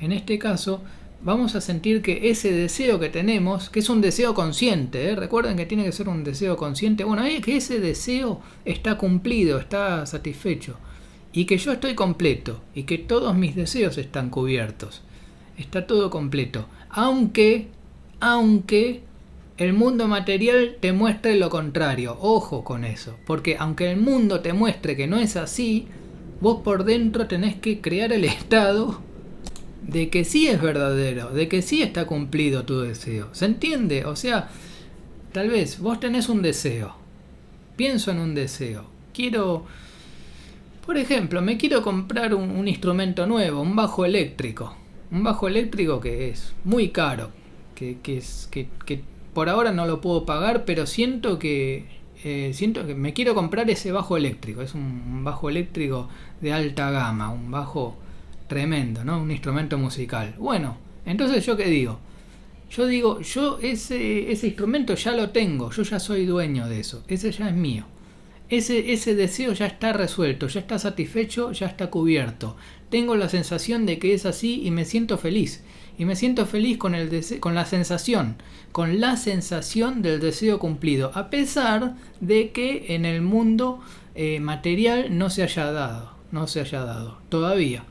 en 0.00 0.12
este 0.12 0.38
caso, 0.38 0.82
vamos 1.22 1.54
a 1.54 1.60
sentir 1.60 2.02
que 2.02 2.30
ese 2.30 2.52
deseo 2.52 3.00
que 3.00 3.08
tenemos, 3.08 3.70
que 3.70 3.80
es 3.80 3.88
un 3.88 4.00
deseo 4.00 4.34
consciente, 4.34 5.10
¿eh? 5.10 5.16
recuerden 5.16 5.56
que 5.56 5.66
tiene 5.66 5.84
que 5.84 5.92
ser 5.92 6.08
un 6.08 6.24
deseo 6.24 6.56
consciente, 6.56 7.04
bueno, 7.04 7.24
que 7.42 7.56
ese 7.56 7.80
deseo 7.80 8.40
está 8.64 8.98
cumplido, 8.98 9.58
está 9.58 10.06
satisfecho, 10.06 10.76
y 11.32 11.46
que 11.46 11.58
yo 11.58 11.72
estoy 11.72 11.94
completo, 11.94 12.60
y 12.74 12.84
que 12.84 12.98
todos 12.98 13.34
mis 13.34 13.56
deseos 13.56 13.98
están 13.98 14.30
cubiertos, 14.30 15.02
está 15.56 15.86
todo 15.86 16.10
completo, 16.10 16.66
aunque, 16.90 17.68
aunque 18.20 19.02
el 19.58 19.72
mundo 19.72 20.06
material 20.06 20.76
te 20.80 20.92
muestre 20.92 21.36
lo 21.36 21.50
contrario, 21.50 22.16
ojo 22.20 22.64
con 22.64 22.84
eso, 22.84 23.16
porque 23.26 23.56
aunque 23.58 23.90
el 23.90 23.98
mundo 23.98 24.40
te 24.40 24.52
muestre 24.52 24.96
que 24.96 25.08
no 25.08 25.18
es 25.18 25.36
así, 25.36 25.88
vos 26.40 26.62
por 26.62 26.84
dentro 26.84 27.26
tenés 27.26 27.56
que 27.56 27.80
crear 27.80 28.12
el 28.12 28.24
estado 28.24 29.00
de 29.82 30.10
que 30.10 30.24
sí 30.24 30.48
es 30.48 30.60
verdadero, 30.60 31.30
de 31.30 31.48
que 31.48 31.62
sí 31.62 31.82
está 31.82 32.06
cumplido 32.06 32.64
tu 32.64 32.80
deseo. 32.80 33.28
¿Se 33.32 33.46
entiende? 33.46 34.04
O 34.04 34.16
sea, 34.16 34.48
tal 35.32 35.48
vez 35.50 35.80
vos 35.80 35.98
tenés 35.98 36.28
un 36.28 36.42
deseo. 36.42 36.94
Pienso 37.76 38.10
en 38.10 38.18
un 38.18 38.34
deseo. 38.34 38.84
Quiero, 39.14 39.64
Por 40.84 40.98
ejemplo, 40.98 41.40
me 41.42 41.56
quiero 41.56 41.82
comprar 41.82 42.34
un, 42.34 42.68
instrumento 42.68 43.26
nuevo, 43.26 43.62
un 43.62 43.74
bajo 43.74 44.04
eléctrico. 44.04 44.76
Un 45.10 45.24
bajo 45.24 45.48
eléctrico 45.48 46.00
que 46.00 46.28
es 46.28 46.52
muy 46.64 46.90
caro, 46.90 47.30
que, 47.74 47.96
es, 48.04 48.48
que, 48.50 48.68
por 49.34 49.48
ahora 49.48 49.72
no 49.72 49.86
lo 49.86 50.00
puedo 50.00 50.24
pagar, 50.24 50.64
pero 50.64 50.86
siento 50.86 51.38
que, 51.38 51.86
eh, 52.24 52.52
siento 52.54 52.86
que 52.86 52.94
me 52.94 53.12
quiero 53.12 53.34
comprar 53.34 53.68
ese 53.70 53.92
bajo 53.92 54.16
eléctrico. 54.16 54.62
Es 54.62 54.74
un, 54.74 55.24
bajo 55.24 55.48
eléctrico 55.48 56.08
de 56.40 56.52
alta 56.52 56.90
gama, 56.90 57.30
un 57.30 57.50
bajo 57.50 57.96
tremendo, 58.46 59.04
¿no? 59.04 59.20
Un 59.20 59.30
instrumento 59.30 59.78
musical. 59.78 60.34
Bueno, 60.38 60.76
entonces 61.06 61.44
yo 61.44 61.56
qué 61.56 61.66
digo. 61.66 61.98
Yo 62.70 62.86
digo, 62.86 63.20
yo 63.20 63.58
ese, 63.62 64.30
ese 64.30 64.48
instrumento 64.48 64.94
ya 64.94 65.12
lo 65.12 65.30
tengo, 65.30 65.70
yo 65.70 65.82
ya 65.82 65.98
soy 65.98 66.26
dueño 66.26 66.68
de 66.68 66.80
eso, 66.80 67.02
ese 67.08 67.32
ya 67.32 67.48
es 67.48 67.54
mío 67.54 67.86
ese, 68.50 68.92
ese 68.92 69.14
deseo 69.14 69.52
ya 69.52 69.66
está 69.66 69.92
resuelto, 69.92 70.48
ya 70.48 70.60
está 70.60 70.78
satisfecho, 70.78 71.52
ya 71.52 71.66
está 71.66 71.90
cubierto. 71.90 72.56
Tengo 72.90 73.14
la 73.16 73.28
sensación 73.28 73.84
de 73.84 73.98
que 73.98 74.14
es 74.14 74.24
así 74.24 74.62
y 74.64 74.70
me 74.70 74.84
siento 74.84 75.18
feliz. 75.18 75.62
Y 75.98 76.04
me 76.04 76.14
siento 76.14 76.46
feliz 76.46 76.78
con, 76.78 76.94
el 76.94 77.10
con 77.40 77.56
la 77.56 77.66
sensación, 77.66 78.36
con 78.70 79.00
la 79.00 79.16
sensación 79.16 80.00
del 80.00 80.20
deseo 80.20 80.60
cumplido, 80.60 81.10
a 81.14 81.28
pesar 81.28 81.96
de 82.20 82.50
que 82.50 82.94
en 82.94 83.04
el 83.04 83.20
mundo 83.20 83.80
eh, 84.14 84.38
material 84.38 85.18
no 85.18 85.28
se 85.28 85.42
haya 85.42 85.72
dado, 85.72 86.12
no 86.30 86.46
se 86.46 86.60
haya 86.60 86.84
dado, 86.84 87.18
todavía. 87.28 87.82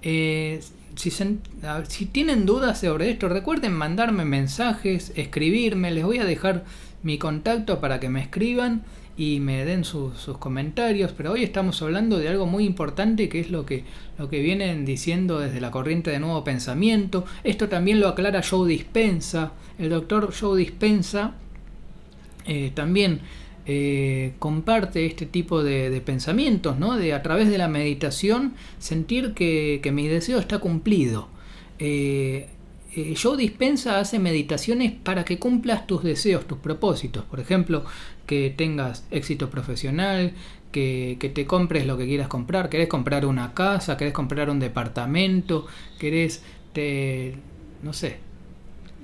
Eh, 0.00 0.62
si, 0.96 1.10
si 1.10 2.06
tienen 2.06 2.46
dudas 2.46 2.80
sobre 2.80 3.10
esto, 3.10 3.28
recuerden 3.28 3.74
mandarme 3.74 4.24
mensajes, 4.24 5.12
escribirme, 5.14 5.90
les 5.90 6.04
voy 6.04 6.18
a 6.18 6.24
dejar 6.24 6.64
mi 7.02 7.18
contacto 7.18 7.78
para 7.78 8.00
que 8.00 8.08
me 8.08 8.22
escriban 8.22 8.84
y 9.16 9.38
me 9.40 9.64
den 9.64 9.84
sus 9.84 10.26
comentarios, 10.38 11.12
pero 11.12 11.32
hoy 11.32 11.44
estamos 11.44 11.80
hablando 11.82 12.18
de 12.18 12.28
algo 12.28 12.46
muy 12.46 12.64
importante 12.64 13.28
que 13.28 13.40
es 13.40 13.50
lo 13.50 13.64
que, 13.64 13.84
lo 14.18 14.28
que 14.28 14.40
vienen 14.40 14.84
diciendo 14.84 15.38
desde 15.38 15.60
la 15.60 15.70
corriente 15.70 16.10
de 16.10 16.18
nuevo 16.18 16.42
pensamiento. 16.42 17.24
Esto 17.44 17.68
también 17.68 18.00
lo 18.00 18.08
aclara 18.08 18.42
Joe 18.42 18.68
Dispensa. 18.68 19.52
El 19.78 19.90
doctor 19.90 20.32
Joe 20.38 20.58
Dispensa 20.58 21.34
eh, 22.46 22.72
también 22.74 23.20
eh, 23.66 24.34
comparte 24.40 25.06
este 25.06 25.26
tipo 25.26 25.62
de, 25.62 26.02
pensamientos, 26.04 26.78
¿no? 26.78 26.96
de 26.96 27.14
a 27.14 27.22
través 27.22 27.48
de 27.48 27.56
la 27.56 27.68
meditación 27.68 28.54
sentir 28.78 29.32
que, 29.32 29.80
mi 29.92 30.08
deseo 30.08 30.40
está 30.40 30.58
cumplido. 30.58 31.28
Eh, 31.78 32.48
eh, 32.96 33.14
Joe 33.20 33.36
Dispensa 33.36 33.98
hace 33.98 34.18
meditaciones 34.18 34.92
para 34.92 35.24
que 35.24 35.38
cumplas 35.38 35.86
tus 35.86 36.02
deseos, 36.02 36.46
tus 36.46 36.58
propósitos. 36.58 37.24
Por 37.24 37.40
ejemplo, 37.40 37.84
que 38.26 38.54
tengas 38.56 39.04
éxito 39.10 39.50
profesional, 39.50 40.32
que, 40.70 41.32
te 41.34 41.46
compres 41.46 41.86
lo 41.86 41.96
que 41.96 42.06
quieras 42.06 42.28
comprar. 42.28 42.68
Querés 42.68 42.88
comprar 42.88 43.26
una 43.26 43.54
casa, 43.54 43.96
querés 43.96 44.12
comprar 44.12 44.50
un 44.50 44.60
departamento, 44.60 45.66
querés, 45.98 46.42
te, 46.72 47.36
no 47.82 47.92
sé, 47.92 48.18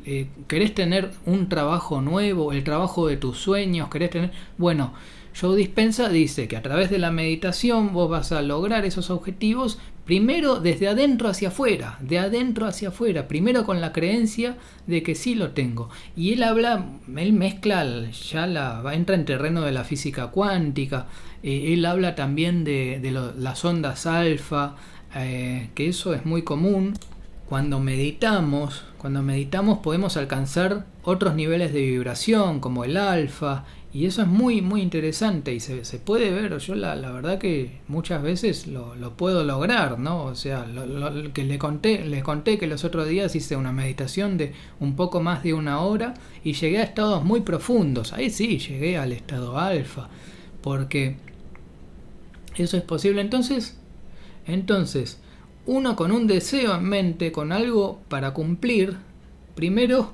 eh, 0.05 0.27
querés 0.49 0.75
tener 0.75 1.11
un 1.27 1.49
trabajo 1.49 2.01
nuevo, 2.01 2.53
el 2.53 2.65
trabajo 2.65 3.07
de 3.07 3.17
tus 3.17 3.39
sueños, 3.39 3.89
querés 3.89 4.11
tener... 4.11 4.33
Bueno, 4.59 4.95
Joe 5.39 5.57
Dispensa 5.57 6.09
dice 6.09 6.49
que 6.49 6.57
a 6.57 6.63
través 6.63 6.91
de 6.91 6.99
la 6.99 7.11
meditación 7.11 7.93
vos 7.93 8.11
vas 8.11 8.33
a 8.33 8.43
lograr 8.43 8.85
esos 8.85 9.11
objetivos 9.11 9.79
primero 10.05 10.61
desde 10.61 10.89
adentro 10.89 11.29
hacia 11.29 11.49
afuera, 11.49 11.97
de 12.01 12.19
adentro 12.19 12.67
hacia 12.67 12.89
afuera, 12.89 13.29
primero 13.29 13.65
con 13.65 13.81
la 13.81 13.93
creencia 13.93 14.57
de 14.89 15.03
que 15.03 15.15
sí 15.15 15.37
lo 15.37 15.51
tengo. 15.51 15.89
Y 16.17 16.33
él 16.33 16.43
habla, 16.43 16.85
él 17.17 17.33
mezcla, 17.33 18.11
ya 18.11 18.47
la, 18.47 18.83
entra 18.93 19.15
en 19.15 19.25
terreno 19.25 19.61
de 19.61 19.73
la 19.73 19.85
física 19.85 20.29
cuántica, 20.29 21.07
eh, 21.43 21.73
él 21.73 21.85
habla 21.87 22.17
también 22.17 22.65
de, 22.65 23.01
las 23.37 23.65
ondas 23.65 24.07
alfa, 24.07 24.75
eh, 25.15 25.71
que 25.75 25.89
eso 25.89 26.13
es 26.13 26.27
muy 26.27 26.43
común. 26.43 26.95
Cuando 27.49 27.81
meditamos, 27.81 28.85
cuando 28.99 29.23
meditamos 29.23 29.79
podemos 29.79 30.17
alcanzar 30.17 30.87
otros 31.03 31.35
niveles 31.35 31.73
de 31.73 31.81
vibración 31.81 32.61
como 32.61 32.85
el 32.85 32.97
alfa 32.97 33.65
y 33.93 34.07
eso 34.07 34.23
es 34.23 34.29
muy, 34.29 34.63
muy 34.63 34.83
interesante 34.83 35.53
y 35.53 35.59
se, 35.59 35.85
se 35.85 35.99
puede 35.99 36.31
ver. 36.31 36.57
Yo 36.59 36.77
la, 36.77 36.95
la, 36.95 37.11
verdad 37.11 37.39
que 37.39 37.81
muchas 37.89 38.23
veces 38.23 38.69
lo, 38.69 38.95
lo 38.95 39.17
puedo 39.17 39.43
lograr, 39.43 39.99
¿no? 39.99 40.25
O 40.27 40.37
sea, 40.37 40.65
lo, 40.65 41.33
que 41.33 41.43
le 41.43 41.59
conté, 41.59 42.05
les 42.05 42.23
conté 42.23 42.57
que 42.57 42.69
los 42.69 42.85
otros 42.85 43.09
días 43.09 43.35
hice 43.35 43.57
una 43.57 43.73
meditación 43.73 44.37
de 44.37 44.53
un 44.79 44.95
poco 44.95 45.21
más 45.21 45.43
de 45.43 45.55
una 45.55 45.81
hora 45.81 46.15
y 46.45 46.53
llegué 46.53 46.79
a 46.79 46.85
estados 46.85 47.25
muy 47.25 47.41
profundos. 47.41 48.13
Ahí 48.13 48.31
sí, 48.31 48.59
llegué 48.59 48.97
al 48.97 49.11
estado 49.11 49.59
alfa. 49.59 50.09
Porque 50.63 51.17
eso 52.57 52.77
es 52.77 52.85
posible. 52.85 53.21
Entonces, 53.21 53.77
entonces, 54.47 55.21
uno 55.67 55.97
con 55.97 56.13
un 56.13 56.29
deseo 56.29 56.77
en 56.77 56.85
mente, 56.85 57.33
con 57.33 57.51
algo 57.51 58.01
para 58.09 58.35
cumplir, 58.35 58.99
primero, 59.57 60.13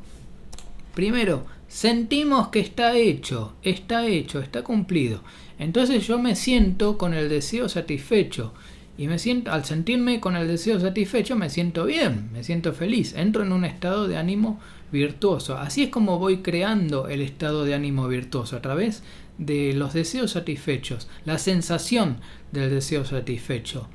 primero, 0.95 1.45
sentimos 1.77 2.49
que 2.49 2.61
está 2.61 2.97
hecho, 2.97 3.53
está 3.63 4.07
hecho, 4.07 4.41
está 4.41 4.63
cumplido. 4.63 5.21
Entonces 5.59 6.07
yo 6.07 6.19
me 6.19 6.35
siento 6.35 6.97
con 6.97 7.13
el 7.13 7.29
deseo 7.29 7.69
satisfecho. 7.69 8.55
Y 8.97 9.09
me 9.09 9.19
siento, 9.19 9.53
al 9.53 9.67
sentirme 9.67 10.19
con 10.19 10.37
el 10.37 10.49
deseo 10.49 10.81
satisfecho, 10.81 11.37
me 11.37 11.51
siento 11.51 11.85
bien, 11.85 12.31
me 12.33 12.45
siento 12.45 12.73
feliz, 12.73 13.15
entro 13.15 13.43
en 13.43 13.53
un 13.53 13.67
estado 13.67 14.09
de 14.09 14.17
ánimo 14.17 14.59
virtuoso. 14.91 15.59
Así 15.59 15.83
es 15.83 15.91
como 15.91 16.19
voy 16.19 16.39
creando 16.39 17.09
el 17.09 17.21
estado 17.21 17.67
de 17.67 17.75
ánimo 17.75 18.09
virtuoso, 18.09 18.57
a 18.57 18.63
través 18.63 19.03
de 19.37 19.75
los 19.75 19.93
deseos 19.93 20.31
satisfechos, 20.31 21.09
la 21.27 21.37
sensación 21.37 22.17
del 22.53 22.71
deseo 22.71 23.05
satisfecho. 23.05 23.87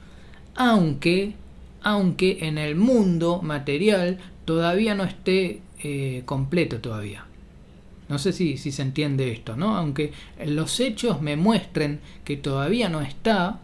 Aunque, 0.53 1.33
aunque 1.81 2.45
en 2.45 2.59
el 2.59 2.75
mundo 2.75 3.41
material 3.41 4.19
todavía 4.45 4.93
no 4.93 5.03
esté 5.03 5.61
eh, 5.81 6.21
completo 6.27 6.77
todavía. 6.77 7.25
No 8.11 8.19
sé 8.19 8.33
si, 8.33 8.57
si 8.57 8.73
se 8.73 8.81
entiende 8.81 9.31
esto, 9.31 9.55
¿no? 9.55 9.77
Aunque 9.77 10.11
los 10.45 10.81
hechos 10.81 11.21
me 11.21 11.37
muestren 11.37 12.01
que 12.25 12.35
todavía 12.35 12.89
no 12.89 12.99
está, 12.99 13.61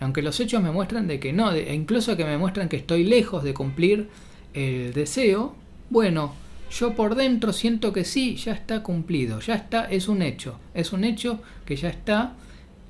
aunque 0.00 0.22
los 0.22 0.40
hechos 0.40 0.60
me 0.60 0.72
muestran 0.72 1.06
de 1.06 1.20
que 1.20 1.32
no, 1.32 1.52
e 1.52 1.72
incluso 1.72 2.16
que 2.16 2.24
me 2.24 2.36
muestran 2.36 2.68
que 2.68 2.78
estoy 2.78 3.04
lejos 3.04 3.44
de 3.44 3.54
cumplir 3.54 4.08
el 4.54 4.92
deseo, 4.92 5.54
bueno, 5.88 6.34
yo 6.72 6.96
por 6.96 7.14
dentro 7.14 7.52
siento 7.52 7.92
que 7.92 8.02
sí, 8.04 8.34
ya 8.34 8.54
está 8.54 8.82
cumplido, 8.82 9.38
ya 9.38 9.54
está, 9.54 9.84
es 9.84 10.08
un 10.08 10.22
hecho, 10.22 10.58
es 10.74 10.92
un 10.92 11.04
hecho 11.04 11.40
que 11.64 11.76
ya 11.76 11.90
está, 11.90 12.32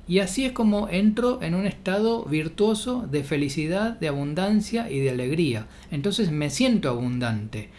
y 0.07 0.17
así 0.17 0.45
es 0.45 0.51
como 0.51 0.89
entro 0.89 1.43
en 1.43 1.53
un 1.53 1.67
estado 1.67 2.25
virtuoso 2.25 3.07
de 3.07 3.23
felicidad, 3.23 3.99
de 3.99 4.07
abundancia 4.07 4.89
y 4.89 4.97
de 4.99 5.11
alegría. 5.11 5.67
Entonces 5.91 6.31
me 6.31 6.49
siento 6.49 6.89
abundante. 6.89 7.69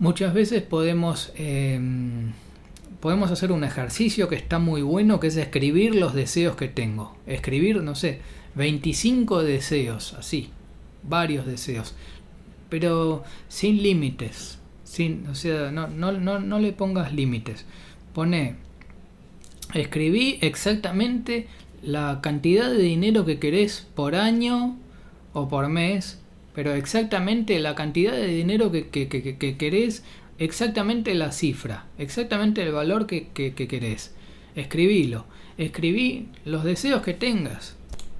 Muchas 0.00 0.32
veces 0.32 0.62
podemos, 0.62 1.30
em, 1.36 2.32
podemos 3.00 3.30
hacer 3.30 3.52
un 3.52 3.64
ejercicio 3.64 4.28
que 4.28 4.34
está 4.34 4.58
muy 4.58 4.80
bueno, 4.80 5.20
que 5.20 5.26
es 5.26 5.36
escribir 5.36 5.94
los 5.94 6.14
deseos 6.14 6.56
que 6.56 6.68
tengo. 6.68 7.14
Escribir, 7.26 7.82
no 7.82 7.94
sé, 7.94 8.20
25 8.54 9.42
deseos, 9.42 10.14
así, 10.14 10.48
varios 11.02 11.44
deseos, 11.44 11.94
pero 12.70 13.24
sin 13.48 13.82
límites. 13.82 14.58
Sin, 14.84 15.26
o 15.26 15.34
sea, 15.34 15.70
no, 15.70 15.86
no, 15.86 16.12
no, 16.12 16.40
no 16.40 16.58
le 16.58 16.72
pongas 16.72 17.12
límites. 17.12 17.66
Pone, 18.14 18.56
escribí 19.74 20.38
exactamente 20.40 21.46
la 21.82 22.20
cantidad 22.22 22.70
de 22.70 22.82
dinero 22.82 23.26
que 23.26 23.38
querés 23.38 23.86
por 23.94 24.14
año 24.14 24.78
o 25.34 25.50
por 25.50 25.68
mes 25.68 26.19
pero 26.54 26.74
exactamente 26.74 27.58
la 27.60 27.74
cantidad 27.74 28.12
de 28.12 28.26
dinero 28.26 28.72
que, 28.72 29.56
querés, 29.58 30.02
exactamente 30.38 31.14
la 31.14 31.32
cifra, 31.32 31.86
exactamente 31.98 32.62
el 32.62 32.72
valor 32.72 33.06
que, 33.06 33.28
querés. 33.32 34.14
Escribilo, 34.56 35.26
escribí 35.58 36.28
los 36.44 36.64
deseos 36.64 37.02
que 37.02 37.14
tengas. 37.14 37.76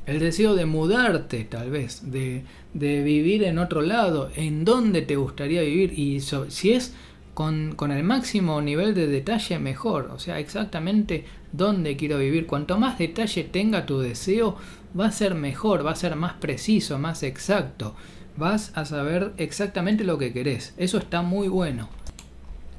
El 0.06 0.18
deseo 0.18 0.54
de 0.54 0.66
mudarte, 0.66 1.44
tal 1.44 1.70
vez, 1.70 2.10
de, 2.10 2.44
vivir 2.72 3.44
en 3.44 3.58
otro 3.58 3.82
lado, 3.82 4.30
en 4.36 4.64
dónde 4.64 5.02
te 5.02 5.16
gustaría 5.16 5.62
vivir 5.62 5.98
y 5.98 6.20
si 6.20 6.72
es 6.72 6.94
con, 7.34 7.74
con, 7.74 7.90
el 7.90 8.02
máximo 8.02 8.60
nivel 8.60 8.94
de 8.94 9.06
detalle 9.06 9.58
mejor, 9.58 10.10
o 10.12 10.18
sea, 10.18 10.38
exactamente 10.40 11.24
dónde 11.52 11.96
quiero 11.96 12.18
vivir. 12.18 12.46
Cuanto 12.46 12.78
más 12.78 12.98
detalle 12.98 13.44
tenga 13.44 13.86
tu 13.86 14.00
deseo, 14.00 14.56
va 14.98 15.06
a 15.06 15.12
ser 15.12 15.34
mejor, 15.34 15.84
va 15.86 15.92
a 15.92 15.96
ser 15.96 16.16
más 16.16 16.34
preciso, 16.34 16.98
más 16.98 17.22
exacto 17.22 17.94
vas 18.40 18.72
a 18.74 18.84
saber 18.84 19.32
exactamente 19.36 20.02
lo 20.02 20.18
que 20.18 20.32
querés. 20.32 20.74
Eso 20.76 20.98
está 20.98 21.22
muy 21.22 21.46
bueno. 21.46 21.88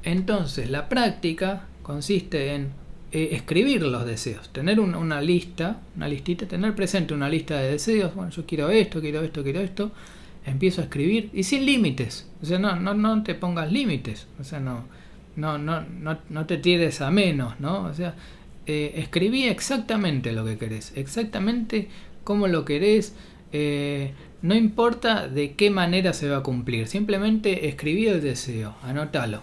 Entonces, 0.02 0.68
la 0.68 0.90
práctica 0.90 1.66
consiste 1.82 2.54
en 2.54 2.72
eh, 3.12 3.30
escribir 3.32 3.82
los 3.82 4.04
deseos, 4.04 4.52
tener 4.52 4.80
una 4.80 5.20
lista, 5.20 5.80
una 5.96 6.08
listita, 6.08 6.46
tener 6.46 6.74
presente 6.74 7.14
una 7.14 7.28
lista 7.28 7.58
de 7.58 7.72
deseos. 7.72 8.14
Bueno, 8.14 8.30
yo 8.30 8.44
quiero 8.44 8.68
esto, 8.68 9.00
quiero 9.00 9.22
esto, 9.22 9.42
quiero 9.42 9.60
esto. 9.60 9.92
Empiezo 10.44 10.80
a 10.80 10.84
escribir 10.84 11.30
y 11.32 11.44
sin 11.44 11.64
límites. 11.64 12.28
O 12.42 12.46
sea, 12.46 12.58
no, 12.58 12.76
no, 12.76 12.94
no 12.94 13.22
te 13.22 13.34
pongas 13.34 13.70
límites. 13.72 14.26
O 14.40 14.44
sea, 14.44 14.60
no, 14.60 14.84
no, 15.36 15.56
no, 15.56 15.80
no, 15.82 16.18
no 16.28 16.46
te 16.46 16.58
tires 16.58 17.00
a 17.00 17.10
menos, 17.10 17.60
¿no? 17.60 17.84
O 17.84 17.94
sea, 17.94 18.16
eh, 18.66 18.94
escribí 18.96 19.44
exactamente 19.44 20.32
lo 20.32 20.44
que 20.44 20.58
querés, 20.58 20.92
exactamente 20.96 21.88
cómo 22.24 22.48
lo 22.48 22.64
querés. 22.64 23.14
Eh, 23.52 24.12
no 24.42 24.56
importa 24.56 25.28
de 25.28 25.54
qué 25.54 25.70
manera 25.70 26.12
se 26.12 26.28
va 26.28 26.38
a 26.38 26.42
cumplir, 26.42 26.88
simplemente 26.88 27.68
escribí 27.68 28.08
el 28.08 28.20
deseo, 28.20 28.74
anótalo. 28.82 29.42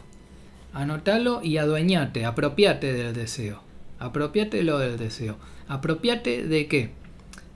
Anótalo 0.74 1.41
y 1.41 1.58
adueñate, 1.58 2.25
apropiate 2.25 2.94
del 2.94 3.13
deseo. 3.13 3.62
Apropiate 3.98 4.62
lo 4.63 4.77
del 4.77 4.98
deseo. 4.98 5.38
Apropiate 5.68 6.46
de 6.46 6.68
qué? 6.68 6.91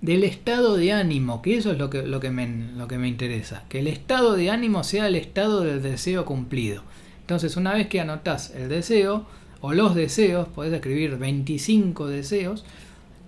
Del 0.02 0.24
estado 0.24 0.76
de 0.76 0.94
ánimo, 0.94 1.42
que 1.42 1.58
eso 1.58 1.72
es 1.72 1.78
lo 1.78 1.90
que, 1.90 2.04
lo, 2.04 2.20
que 2.20 2.32
me, 2.32 2.48
lo 2.76 2.88
que 2.88 2.98
me 2.98 3.08
interesa. 3.08 3.64
Que 3.70 3.80
el 3.80 3.88
estado 3.88 4.36
de 4.36 4.50
ánimo 4.50 4.84
sea 4.84 5.08
el 5.08 5.16
estado 5.16 5.62
del 5.62 5.82
deseo 5.82 6.26
cumplido. 6.26 6.84
Entonces, 7.22 7.56
una 7.56 7.74
vez 7.74 7.88
que 7.88 8.02
anotás 8.02 8.52
el 8.56 8.68
deseo, 8.70 9.26
o 9.62 9.74
los 9.74 9.96
deseos, 9.96 10.50
podés 10.50 10.74
escribir 10.74 11.18
25 11.18 12.08
deseos, 12.08 12.66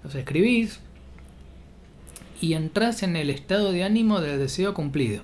los 0.04 0.16
escribís 0.16 0.82
y 2.42 2.54
entras 2.54 3.04
en 3.04 3.16
el 3.16 3.30
estado 3.30 3.72
de 3.72 3.84
ánimo 3.84 4.22
del 4.22 4.40
deseo 4.40 4.74
cumplido. 4.74 5.24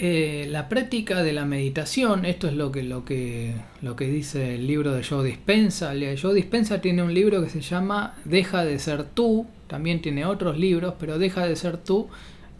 Eh, 0.00 0.46
la 0.48 0.68
práctica 0.68 1.24
de 1.24 1.32
la 1.32 1.44
meditación, 1.44 2.24
esto 2.24 2.46
es 2.46 2.54
lo 2.54 2.70
que, 2.70 2.84
lo, 2.84 3.04
que, 3.04 3.54
lo 3.82 3.96
que 3.96 4.06
dice 4.06 4.54
el 4.54 4.68
libro 4.68 4.92
de 4.92 5.02
Joe 5.02 5.26
Dispensa. 5.26 5.92
Joe 6.20 6.34
Dispensa 6.34 6.80
tiene 6.80 7.02
un 7.02 7.12
libro 7.12 7.42
que 7.42 7.50
se 7.50 7.60
llama 7.60 8.14
Deja 8.24 8.64
de 8.64 8.78
ser 8.78 9.02
tú, 9.02 9.46
también 9.66 10.00
tiene 10.00 10.24
otros 10.24 10.56
libros, 10.56 10.94
pero 11.00 11.18
Deja 11.18 11.46
de 11.46 11.56
ser 11.56 11.78
tú 11.78 12.08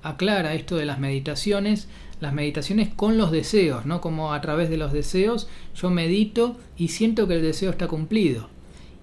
aclara 0.02 0.54
esto 0.54 0.76
de 0.76 0.84
las 0.84 0.98
meditaciones, 0.98 1.88
las 2.20 2.32
meditaciones 2.32 2.88
con 2.88 3.18
los 3.18 3.30
deseos, 3.30 3.86
¿no? 3.86 4.00
Como 4.00 4.32
a 4.32 4.40
través 4.40 4.68
de 4.68 4.76
los 4.76 4.92
deseos 4.92 5.48
yo 5.76 5.90
medito 5.90 6.56
y 6.76 6.88
siento 6.88 7.28
que 7.28 7.34
el 7.34 7.42
deseo 7.42 7.70
está 7.70 7.86
cumplido. 7.86 8.48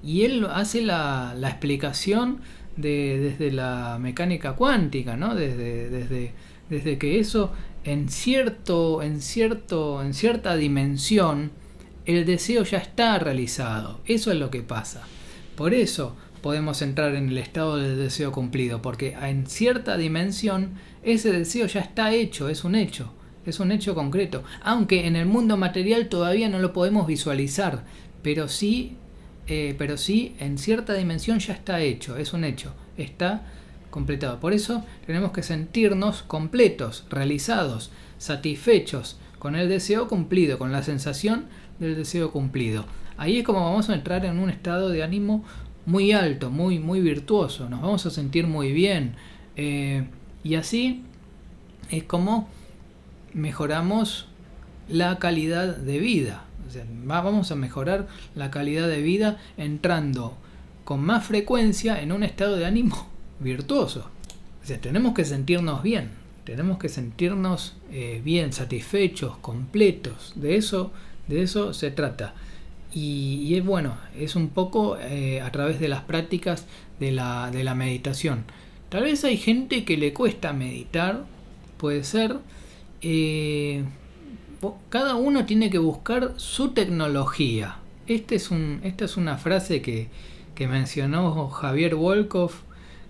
Y 0.03 0.23
él 0.23 0.45
hace 0.51 0.81
la, 0.81 1.35
la 1.39 1.49
explicación 1.49 2.41
de, 2.77 3.19
desde 3.19 3.51
la 3.51 3.97
mecánica 3.99 4.53
cuántica, 4.53 5.15
¿no? 5.15 5.35
Desde, 5.35 5.89
desde, 5.89 6.33
desde 6.69 6.97
que 6.97 7.19
eso 7.19 7.51
en 7.85 8.09
cierto, 8.09 9.03
en 9.03 9.21
cierto, 9.21 10.01
en 10.01 10.15
cierta 10.15 10.55
dimensión, 10.55 11.51
el 12.05 12.25
deseo 12.25 12.63
ya 12.63 12.79
está 12.79 13.19
realizado. 13.19 14.01
Eso 14.05 14.31
es 14.31 14.39
lo 14.39 14.49
que 14.49 14.63
pasa. 14.63 15.03
Por 15.55 15.73
eso 15.73 16.15
podemos 16.41 16.81
entrar 16.81 17.13
en 17.15 17.29
el 17.29 17.37
estado 17.37 17.77
del 17.77 17.97
deseo 17.97 18.31
cumplido, 18.31 18.81
porque 18.81 19.15
en 19.21 19.45
cierta 19.45 19.97
dimensión 19.97 20.73
ese 21.03 21.31
deseo 21.31 21.67
ya 21.67 21.81
está 21.81 22.11
hecho, 22.11 22.49
es 22.49 22.63
un 22.63 22.73
hecho, 22.73 23.13
es 23.45 23.59
un 23.59 23.71
hecho 23.71 23.93
concreto. 23.93 24.43
Aunque 24.63 25.05
en 25.05 25.15
el 25.15 25.27
mundo 25.27 25.55
material 25.55 26.09
todavía 26.09 26.49
no 26.49 26.57
lo 26.57 26.73
podemos 26.73 27.05
visualizar, 27.05 27.85
pero 28.23 28.47
sí, 28.47 28.97
eh, 29.47 29.75
pero 29.77 29.97
sí 29.97 30.35
en 30.39 30.57
cierta 30.57 30.93
dimensión 30.93 31.39
ya 31.39 31.53
está 31.53 31.81
hecho, 31.81 32.17
es 32.17 32.33
un 32.33 32.43
hecho, 32.43 32.73
está 32.97 33.43
completado. 33.89 34.39
Por 34.39 34.53
eso 34.53 34.83
tenemos 35.05 35.31
que 35.31 35.43
sentirnos 35.43 36.23
completos, 36.23 37.05
realizados, 37.09 37.91
satisfechos 38.17 39.17
con 39.39 39.55
el 39.55 39.69
deseo 39.69 40.07
cumplido, 40.07 40.57
con 40.57 40.71
la 40.71 40.83
sensación 40.83 41.45
del 41.79 41.95
deseo 41.95 42.31
cumplido. 42.31 42.85
Ahí 43.17 43.37
es 43.37 43.43
como 43.43 43.63
vamos 43.63 43.89
a 43.89 43.93
entrar 43.93 44.25
en 44.25 44.39
un 44.39 44.49
estado 44.49 44.89
de 44.89 45.03
ánimo 45.03 45.43
muy 45.85 46.11
alto, 46.11 46.49
muy, 46.49 46.79
muy 46.79 46.99
virtuoso, 46.99 47.69
nos 47.69 47.81
vamos 47.81 48.05
a 48.05 48.09
sentir 48.09 48.47
muy 48.47 48.71
bien. 48.71 49.15
Eh, 49.55 50.05
y 50.43 50.55
así 50.55 51.03
es 51.89 52.03
como 52.03 52.49
mejoramos 53.33 54.27
la 54.89 55.19
calidad 55.19 55.77
de 55.77 55.99
vida. 55.99 56.44
Vamos 57.05 57.51
a 57.51 57.55
mejorar 57.55 58.07
la 58.35 58.51
calidad 58.51 58.87
de 58.87 59.01
vida 59.01 59.37
entrando 59.57 60.37
con 60.83 61.01
más 61.01 61.25
frecuencia 61.25 62.01
en 62.01 62.11
un 62.11 62.23
estado 62.23 62.55
de 62.55 62.65
ánimo 62.65 63.07
virtuoso. 63.39 64.09
Tenemos 64.81 65.13
que 65.13 65.25
sentirnos 65.25 65.83
bien, 65.83 66.11
tenemos 66.43 66.79
que 66.79 66.89
sentirnos 66.89 67.75
eh, 67.91 68.21
bien, 68.23 68.53
satisfechos, 68.53 69.37
completos. 69.37 70.33
De 70.35 70.55
eso, 70.55 70.91
de 71.27 71.43
eso 71.43 71.73
se 71.73 71.91
trata. 71.91 72.33
Y, 72.93 73.53
es 73.55 73.65
bueno, 73.65 73.97
es 74.17 74.35
un 74.35 74.49
poco 74.49 74.97
eh, 74.97 75.41
a 75.41 75.51
través 75.51 75.79
de 75.79 75.89
las 75.89 76.01
prácticas 76.03 76.65
de 76.99 77.11
la, 77.11 77.51
de 77.51 77.63
la 77.63 77.75
meditación. 77.75 78.45
Tal 78.89 79.03
vez 79.03 79.23
hay 79.25 79.37
gente 79.37 79.83
que 79.83 79.97
le 79.97 80.13
cuesta 80.13 80.53
meditar, 80.53 81.25
puede 81.77 82.03
ser. 82.03 82.37
Eh, 83.01 83.83
cada 84.89 85.15
uno 85.15 85.45
tiene 85.45 85.69
que 85.69 85.77
buscar 85.77 86.33
su 86.37 86.69
tecnología. 86.69 87.77
Este 88.07 88.35
es 88.35 88.51
un, 88.51 88.79
esta 88.83 89.05
es 89.05 89.17
una 89.17 89.37
frase 89.37 89.81
que, 89.81 90.09
que 90.53 90.67
mencionó 90.67 91.49
Javier 91.49 91.95
Wolkoff 91.95 92.61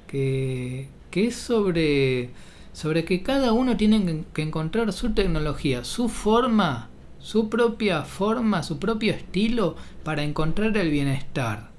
que, 0.07 0.87
es 1.13 1.35
sobre, 1.35 2.29
sobre 2.73 3.05
que 3.05 3.23
cada 3.23 3.53
uno 3.53 3.77
tiene 3.77 4.23
que 4.33 4.41
encontrar 4.41 4.91
su 4.93 5.13
tecnología, 5.13 5.83
su 5.83 6.09
forma, 6.09 6.89
su 7.19 7.49
propia 7.49 8.03
forma, 8.03 8.63
su 8.63 8.79
propio 8.79 9.13
estilo 9.13 9.75
para 10.03 10.23
encontrar 10.23 10.75
el 10.77 10.89
bienestar. 10.89 11.69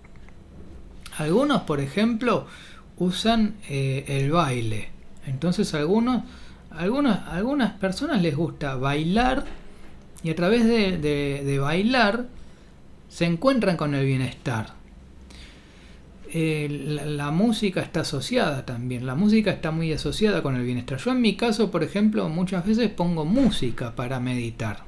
Algunos, 1.19 1.63
por 1.63 1.81
ejemplo, 1.81 2.47
usan 2.99 3.57
eh, 3.69 4.05
el 4.09 4.33
baile. 4.33 4.91
Entonces 5.27 5.75
algunos, 5.75 6.23
algunas, 6.71 7.29
algunas 7.29 7.73
personas 7.73 8.23
les 8.23 8.37
gusta 8.37 8.77
bailar 8.77 9.45
y 10.27 10.31
a 10.31 10.35
través 10.35 10.65
de 10.67 11.59
bailar 11.61 12.27
se 13.09 13.25
encuentran 13.25 13.77
con 13.77 13.95
el 13.95 14.05
bienestar. 14.05 14.77
Eh, 16.33 16.69
la, 17.07 17.31
música 17.31 17.81
está 17.81 18.01
asociada 18.01 18.67
también. 18.67 19.07
La 19.07 19.15
música 19.15 19.51
está 19.51 19.71
muy 19.71 19.93
asociada 19.93 20.43
con 20.43 20.57
el 20.57 20.65
bienestar. 20.65 20.99
Yo 20.99 21.13
en 21.13 21.21
mi 21.21 21.37
caso, 21.37 21.71
por 21.71 21.83
ejemplo, 21.83 22.29
muchas 22.29 22.67
veces 22.67 22.91
pongo 22.91 23.25
música 23.25 23.95
para 23.95 24.21
meditar. 24.21 24.85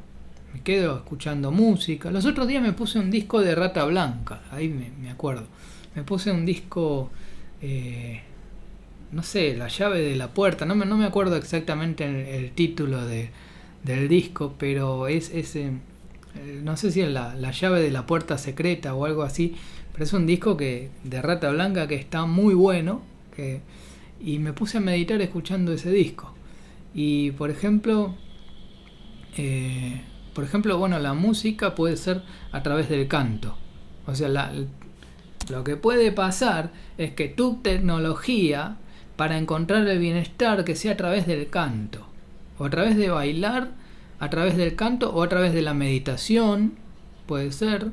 Me 0.52 0.60
quedo 0.62 0.96
escuchando 0.96 1.50
música. 1.50 2.10
Los 2.10 2.26
otros 2.26 2.48
días 2.48 2.62
me 2.62 2.72
puse 2.72 2.98
un 2.98 3.10
disco 3.10 3.40
de 3.40 3.54
Rata 3.54 3.84
Blanca. 3.84 4.42
Ahí 4.50 4.68
me, 4.68 5.10
acuerdo. 5.10 5.46
Me 5.94 6.02
puse 6.02 6.32
un 6.32 6.44
disco... 6.44 7.10
Eh, 7.62 8.20
no 9.10 9.22
sé, 9.22 9.56
La 9.56 9.68
llave 9.68 10.00
de 10.00 10.16
la 10.16 10.28
puerta. 10.28 10.66
No 10.66 10.74
me, 10.74 10.84
no 10.84 10.98
me 10.98 11.06
acuerdo 11.06 11.36
exactamente 11.36 12.04
el, 12.04 12.50
título 12.50 13.06
de, 13.06 13.30
del 13.82 14.08
disco, 14.08 14.54
pero 14.58 15.08
es 15.08 15.30
ese... 15.30 15.72
Eh, 16.34 16.60
no 16.62 16.76
sé 16.76 16.92
si 16.92 17.00
es 17.00 17.08
la, 17.08 17.34
la 17.34 17.50
llave 17.50 17.80
de 17.80 17.90
la 17.90 18.06
puerta 18.06 18.38
secreta 18.38 18.94
o 18.94 19.04
algo 19.06 19.22
así 19.22 19.56
pero 19.98 20.04
es 20.06 20.12
un 20.12 20.26
disco 20.26 20.56
que 20.56 20.90
de 21.02 21.20
Rata 21.20 21.50
Blanca 21.50 21.88
que 21.88 21.96
está 21.96 22.24
muy 22.24 22.54
bueno. 22.54 23.02
Que, 23.34 23.62
y 24.20 24.38
me 24.38 24.52
puse 24.52 24.78
a 24.78 24.80
meditar 24.80 25.20
escuchando 25.20 25.72
ese 25.72 25.90
disco. 25.90 26.32
Y 26.94 27.32
por 27.32 27.50
ejemplo, 27.50 28.14
eh, 29.36 30.00
por 30.34 30.44
ejemplo, 30.44 30.78
bueno, 30.78 31.00
la 31.00 31.14
música 31.14 31.74
puede 31.74 31.96
ser 31.96 32.22
a 32.52 32.62
través 32.62 32.88
del 32.88 33.08
canto. 33.08 33.56
O 34.06 34.14
sea, 34.14 34.52
lo 35.50 35.64
que 35.64 35.74
puede 35.74 36.12
pasar 36.12 36.70
es 36.96 37.14
que 37.14 37.26
tu 37.26 37.56
tecnología 37.56 38.76
para 39.16 39.36
encontrar 39.36 39.84
el 39.88 39.98
bienestar 39.98 40.64
que 40.64 40.76
sea 40.76 40.92
a 40.92 40.96
través 40.96 41.26
del 41.26 41.48
canto, 41.50 42.06
o 42.58 42.64
a 42.64 42.70
través 42.70 42.96
de 42.96 43.10
bailar, 43.10 43.70
a 44.18 44.30
través 44.30 44.56
del 44.56 44.74
canto, 44.74 45.14
o 45.14 45.22
a 45.22 45.28
través 45.28 45.52
de 45.54 45.62
la 45.62 45.74
meditación, 45.74 46.74
puede 47.26 47.52
ser, 47.52 47.88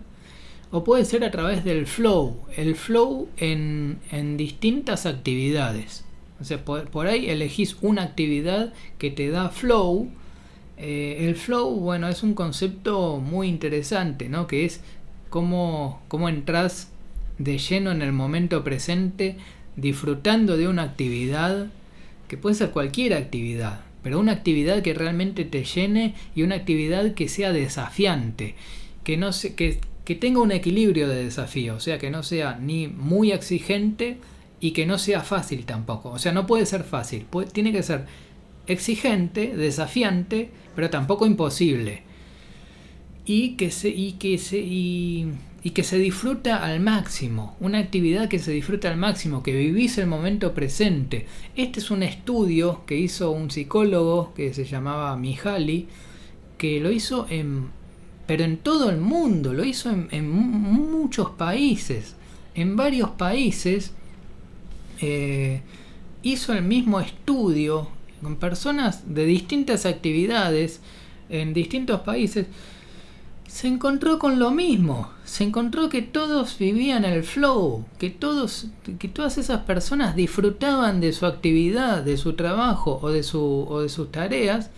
o 0.72 0.84
puede 0.84 1.06
ser 1.06 1.24
a 1.24 1.32
través 1.32 1.64
del 1.64 1.86
flow, 1.86 2.40
el 2.56 2.76
flow 2.76 3.30
en, 3.38 4.00
distintas 4.38 5.06
actividades. 5.06 6.04
O 6.42 6.44
sea, 6.44 6.66
por, 6.66 7.08
ahí 7.08 7.30
elegís 7.30 7.78
una 7.82 8.04
actividad 8.04 8.74
que 8.98 9.12
te 9.12 9.30
da 9.30 9.50
flow. 9.50 10.10
Eh, 10.78 11.28
el 11.28 11.36
flow, 11.36 11.72
bueno, 11.76 12.10
es 12.10 12.24
un 12.24 12.34
concepto 12.34 13.20
muy 13.20 13.48
interesante, 13.48 14.28
¿no? 14.28 14.48
Que 14.48 14.66
es 14.66 14.82
cómo, 15.30 16.02
cómo 16.10 16.28
entras 16.28 16.90
de 17.38 17.58
lleno 17.58 17.92
en 17.92 18.02
el 18.02 18.12
momento 18.12 18.64
presente, 18.64 19.38
disfrutando 19.76 20.58
de 20.58 20.68
una 20.68 20.84
actividad, 20.84 21.68
que 22.28 22.38
puede 22.38 22.56
ser 22.56 22.72
cualquier 22.72 23.14
actividad, 23.14 23.82
pero 24.06 24.20
una 24.20 24.34
actividad 24.34 24.84
que 24.84 24.94
realmente 24.94 25.46
te 25.46 25.64
llene 25.64 26.14
y 26.36 26.44
una 26.44 26.54
actividad 26.54 27.16
que 27.16 27.28
sea 27.28 27.52
desafiante, 27.52 28.54
que 29.04 29.18
no 29.18 29.34
se, 29.34 29.56
que, 29.56 29.80
que 30.04 30.14
tenga 30.14 30.42
un 30.42 30.52
equilibrio 30.52 31.10
de 31.10 31.24
desafío, 31.24 31.74
o 31.74 31.80
sea, 31.80 31.98
que 31.98 32.12
no 32.12 32.22
sea 32.22 32.56
ni 32.62 32.88
muy 32.88 33.32
exigente 33.32 34.20
y 34.60 34.74
que 34.74 34.86
no 34.86 35.00
sea 35.00 35.22
fácil 35.22 35.66
tampoco. 35.66 36.12
O 36.12 36.20
sea, 36.20 36.34
no 36.34 36.46
puede 36.46 36.68
ser 36.68 36.84
fácil, 36.84 37.26
tiene 37.52 37.72
que 37.72 37.82
ser 37.82 38.06
exigente, 38.68 39.58
desafiante, 39.58 40.52
pero 40.76 40.92
tampoco 40.92 41.26
imposible. 41.26 42.04
Y 43.26 43.56
que 43.56 43.72
se, 43.72 43.90
y 43.90 44.12
que 44.20 44.38
se, 44.38 44.60
que 45.72 45.84
se 45.84 45.98
disfruta 45.98 46.64
al 46.64 46.80
máximo, 46.80 47.56
una 47.60 47.80
actividad 47.80 48.30
que 48.30 48.40
se 48.40 48.52
disfruta 48.52 48.90
al 48.90 48.98
máximo, 48.98 49.42
que 49.42 49.56
vivís 49.56 49.98
el 49.98 50.08
momento 50.08 50.54
presente. 50.54 51.26
Este 51.56 51.80
es 51.80 51.90
un 51.90 52.04
estudio 52.04 52.84
que 52.86 52.98
hizo 52.98 53.32
un 53.32 53.50
psicólogo 53.50 54.34
que 54.36 54.54
se 54.54 54.66
llamaba 54.66 55.16
Mihaly, 55.18 55.88
que 56.58 56.80
lo 56.80 56.92
hizo 56.92 57.26
en 57.30 57.70
pero 58.28 58.44
en 58.44 58.58
todo 58.58 58.90
el 58.90 58.98
mundo, 58.98 59.54
lo 59.54 59.64
hizo 59.64 59.92
en, 59.92 60.30
muchos 60.30 61.32
países, 61.32 62.16
en 62.56 62.76
varios 62.76 63.12
países 63.12 63.92
eh, 65.00 65.62
hizo 66.24 66.54
el 66.54 66.64
mismo 66.64 67.00
estudio 67.00 67.90
con 68.22 68.38
personas 68.38 69.14
de 69.14 69.26
distintas 69.26 69.86
actividades 69.86 70.82
en 71.30 71.54
distintos 71.54 72.02
países, 72.02 72.48
se 73.48 73.68
encontró 73.68 74.20
con 74.20 74.40
lo 74.40 74.52
mismo, 74.52 75.10
se 75.24 75.44
encontró 75.44 75.90
que 75.90 76.02
todos 76.02 76.58
vivían 76.58 77.06
el 77.06 77.24
flow, 77.24 77.86
que 78.00 78.10
todos, 78.10 78.68
que 79.00 79.08
todas 79.08 79.38
esas 79.38 79.62
personas 79.62 80.16
disfrutaban 80.16 81.00
de 81.00 81.14
su 81.14 81.26
actividad, 81.26 82.04
de 82.04 82.18
su 82.18 82.34
trabajo 82.34 83.00
o 83.02 83.10
de, 83.10 83.24
su, 83.24 83.66
o 83.70 83.82
de 83.82 83.90
sus 83.90 84.12
tareas, 84.12 84.72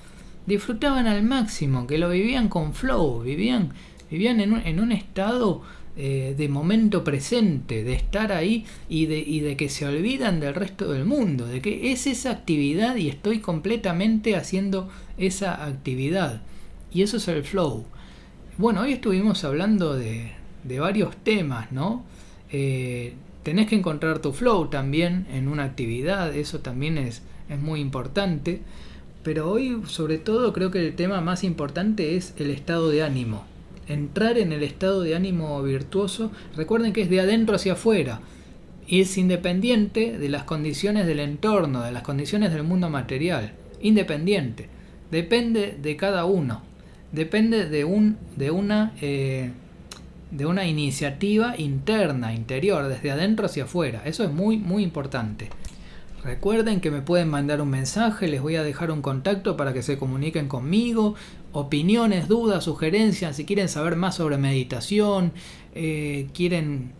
disfrutaban 0.45 1.07
al 1.07 1.23
máximo, 1.23 1.87
que 1.87 1.97
lo 1.97 2.09
vivían 2.09 2.49
con 2.49 2.73
flow, 2.73 3.21
vivían, 3.21 3.73
vivían 4.11 4.39
en 4.41 4.53
un, 4.53 4.59
en 4.59 4.79
un 4.79 4.91
estado 4.91 5.61
eh, 5.99 6.35
de 6.37 6.47
momento 6.47 7.03
presente, 7.03 7.83
de 7.83 7.93
estar 7.93 8.31
ahí 8.31 8.65
y 8.87 9.07
de, 9.07 9.17
y 9.17 9.39
de 9.39 9.57
que 9.57 9.69
se 9.69 9.85
olvidan 9.85 10.39
del 10.39 10.53
resto 10.53 10.91
del 10.91 11.05
mundo, 11.05 11.47
de 11.47 11.61
que 11.61 11.91
es 11.91 12.05
esa 12.05 12.29
actividad 12.29 12.95
y 12.97 13.09
estoy 13.09 13.39
completamente 13.39 14.35
haciendo 14.35 14.89
esa 15.17 15.65
actividad. 15.65 16.41
Y 16.93 17.01
eso 17.01 17.17
es 17.17 17.27
el 17.27 17.43
flow. 17.43 17.85
Bueno, 18.57 18.81
hoy 18.81 18.93
estuvimos 18.93 19.43
hablando 19.43 19.95
de, 19.95 20.31
varios 20.79 21.15
temas, 21.17 21.71
¿no? 21.71 22.03
Eh, 22.51 23.13
tenés 23.43 23.67
que 23.67 23.75
encontrar 23.75 24.19
tu 24.19 24.33
flow 24.33 24.67
también 24.69 25.27
en 25.31 25.47
una 25.47 25.63
actividad, 25.63 26.35
eso 26.35 26.59
también 26.59 26.97
es, 26.97 27.21
es 27.49 27.59
muy 27.59 27.79
importante. 27.79 28.61
Pero 29.23 29.49
hoy 29.51 29.81
sobre 29.85 30.17
todo 30.17 30.53
creo 30.53 30.71
que 30.71 30.85
el 30.85 30.95
tema 30.95 31.21
más 31.21 31.43
importante 31.43 32.15
es 32.15 32.33
el 32.37 32.49
estado 32.49 32.89
de 32.89 33.03
ánimo 33.03 33.45
entrar 33.87 34.37
en 34.37 34.51
el 34.51 34.63
estado 34.63 35.01
de 35.01 35.15
ánimo 35.15 35.61
virtuoso, 35.63 36.31
recuerden 36.55 36.93
que 36.93 37.01
es 37.01 37.09
de 37.09 37.21
adentro 37.21 37.55
hacia 37.55 37.73
afuera 37.73 38.21
y 38.87 39.01
es 39.01 39.17
independiente 39.17 40.17
de 40.17 40.29
las 40.29 40.43
condiciones 40.43 41.07
del 41.07 41.19
entorno, 41.19 41.81
de 41.81 41.91
las 41.91 42.03
condiciones 42.03 42.53
del 42.53 42.63
mundo 42.63 42.89
material, 42.89 43.53
independiente, 43.81 44.69
depende 45.11 45.77
de 45.81 45.95
cada 45.95 46.25
uno, 46.25 46.61
depende 47.11 47.69
de, 47.69 47.85
un, 47.85 48.17
de, 48.35 48.51
una, 48.51 48.93
eh, 49.01 49.51
de 50.31 50.45
una 50.45 50.65
iniciativa 50.65 51.55
interna, 51.57 52.33
interior, 52.33 52.87
desde 52.87 53.11
adentro 53.11 53.45
hacia 53.45 53.63
afuera, 53.63 54.01
eso 54.05 54.23
es 54.23 54.31
muy, 54.31 54.57
muy 54.57 54.83
importante. 54.83 55.49
Recuerden 56.23 56.81
que 56.81 56.91
me 56.91 57.01
pueden 57.01 57.29
mandar 57.29 57.61
un 57.61 57.69
mensaje, 57.69 58.27
les 58.27 58.41
voy 58.41 58.55
a 58.55 58.63
dejar 58.63 58.91
un 58.91 59.01
contacto 59.01 59.55
para 59.55 59.71
que 59.71 59.81
se 59.81 59.97
comuniquen 59.97 60.47
conmigo 60.47 61.15
opiniones, 61.53 62.27
dudas, 62.27 62.63
sugerencias, 62.63 63.35
si 63.35 63.45
quieren 63.45 63.69
saber 63.69 63.95
más 63.95 64.15
sobre 64.15 64.37
meditación, 64.37 65.31
eh, 65.73 66.27
quieren 66.33 66.91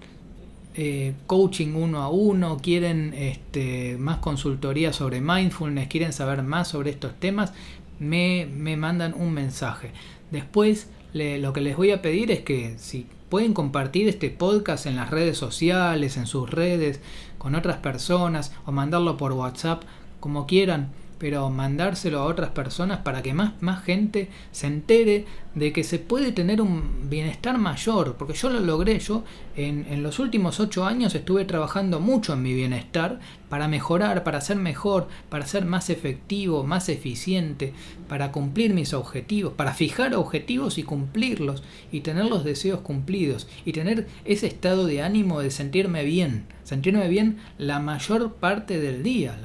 eh, 0.76 1.14
coaching 1.26 1.74
uno 1.76 2.02
a 2.02 2.10
uno, 2.10 2.58
quieren 2.58 3.14
este, 3.14 3.98
más 3.98 4.18
consultoría 4.18 4.94
sobre 4.94 5.22
mindfulness, 5.22 5.88
quieren 5.88 6.14
saber 6.14 6.44
más 6.44 6.70
sobre 6.70 6.92
estos 6.92 7.20
temas, 7.20 7.54
me, 8.00 8.48
mandan 8.78 9.14
un 9.14 9.34
mensaje. 9.34 9.92
Después 10.32 10.90
lo 11.14 11.54
que 11.54 11.62
les 11.62 11.76
voy 11.76 11.92
a 11.92 12.02
pedir 12.02 12.32
es 12.32 12.42
que 12.42 12.76
si 12.78 13.08
pueden 13.30 13.54
compartir 13.54 14.08
este 14.08 14.30
podcast 14.30 14.86
en 14.86 14.96
las 14.96 15.10
redes 15.10 15.38
sociales, 15.38 16.18
en 16.18 16.28
sus 16.28 16.50
redes, 16.50 17.02
con 17.38 17.56
otras 17.56 17.78
personas 17.78 18.54
o 18.66 18.72
mandarlo 18.72 19.18
por 19.18 19.34
WhatsApp, 19.34 19.84
como 20.20 20.48
quieran 20.48 20.92
pero 21.18 21.50
mandárselo 21.50 22.20
a 22.20 22.26
otras 22.26 22.52
personas 22.52 23.00
para 23.00 23.22
que 23.22 23.34
más, 23.34 23.54
más 23.62 23.84
gente 23.84 24.30
se 24.52 24.68
entere 24.68 25.26
de 25.56 25.74
que 25.74 25.84
se 25.84 25.98
puede 25.98 26.32
tener 26.32 26.62
un 26.62 27.10
bienestar 27.10 27.58
mayor, 27.58 28.16
porque 28.18 28.34
yo 28.34 28.50
lo 28.50 28.60
logré, 28.60 29.00
yo 29.00 29.24
en, 29.56 29.88
en, 29.90 30.04
los 30.04 30.20
últimos 30.20 30.60
ocho 30.60 30.86
años 30.86 31.16
estuve 31.16 31.46
trabajando 31.46 32.00
mucho 32.00 32.34
en 32.34 32.44
mi 32.44 32.54
bienestar 32.54 33.20
para 33.50 33.68
mejorar, 33.68 34.24
para 34.24 34.42
ser 34.42 34.58
mejor, 34.58 35.08
para 35.30 35.48
ser 35.48 35.66
más 35.66 35.90
efectivo, 35.90 36.64
más 36.64 36.90
eficiente, 36.90 37.74
para 38.08 38.32
cumplir 38.32 38.76
mis 38.76 38.94
objetivos, 38.94 39.54
para 39.54 39.74
fijar 39.74 40.14
objetivos 40.14 40.78
y 40.78 40.84
cumplirlos, 40.84 41.64
y 41.92 42.02
tener 42.02 42.26
los 42.26 42.44
deseos 42.44 42.82
cumplidos, 42.82 43.48
y 43.66 43.72
tener 43.72 44.08
ese 44.26 44.46
estado 44.46 44.86
de 44.86 45.02
ánimo 45.02 45.40
de 45.40 45.50
sentirme 45.50 46.04
bien, 46.04 46.46
sentirme 46.68 47.08
bien 47.08 47.38
la 47.58 47.80
mayor 47.80 48.34
parte 48.34 48.78
del 48.78 49.02
día. 49.02 49.38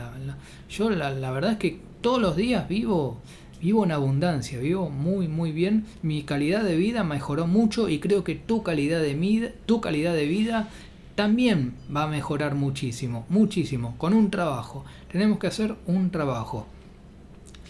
yo 0.69 0.91
la, 0.91 1.11
la 1.11 1.31
verdad 1.31 1.53
es 1.53 1.59
que 1.59 1.79
todos 2.01 2.21
los 2.21 2.35
días 2.35 2.69
vivo 2.69 3.21
vivo 3.61 3.85
en 3.85 3.93
abundancia, 3.93 4.59
vivo 4.59 4.91
muy 4.91 5.29
muy 5.29 5.53
bien, 5.53 5.87
mi 6.03 6.25
calidad 6.25 6.65
de 6.65 6.75
vida 6.75 7.05
mejoró 7.05 7.47
mucho 7.47 7.89
y 7.89 8.01
creo 8.01 8.25
que 8.25 8.35
tu 8.35 8.65
calidad 8.65 9.01
de 9.01 9.15
vida, 9.15 9.51
tu 9.67 9.81
calidad 9.81 10.15
de 10.15 10.27
vida 10.27 10.69
también 11.15 11.75
va 11.95 12.05
a 12.05 12.09
mejorar 12.09 12.57
muchísimo, 12.57 13.25
muchísimo, 13.29 13.95
con 13.99 14.15
un 14.15 14.33
trabajo. 14.33 14.85
Tenemos 15.13 15.39
que 15.39 15.47
hacer 15.47 15.77
un 15.87 16.11
trabajo. 16.11 16.67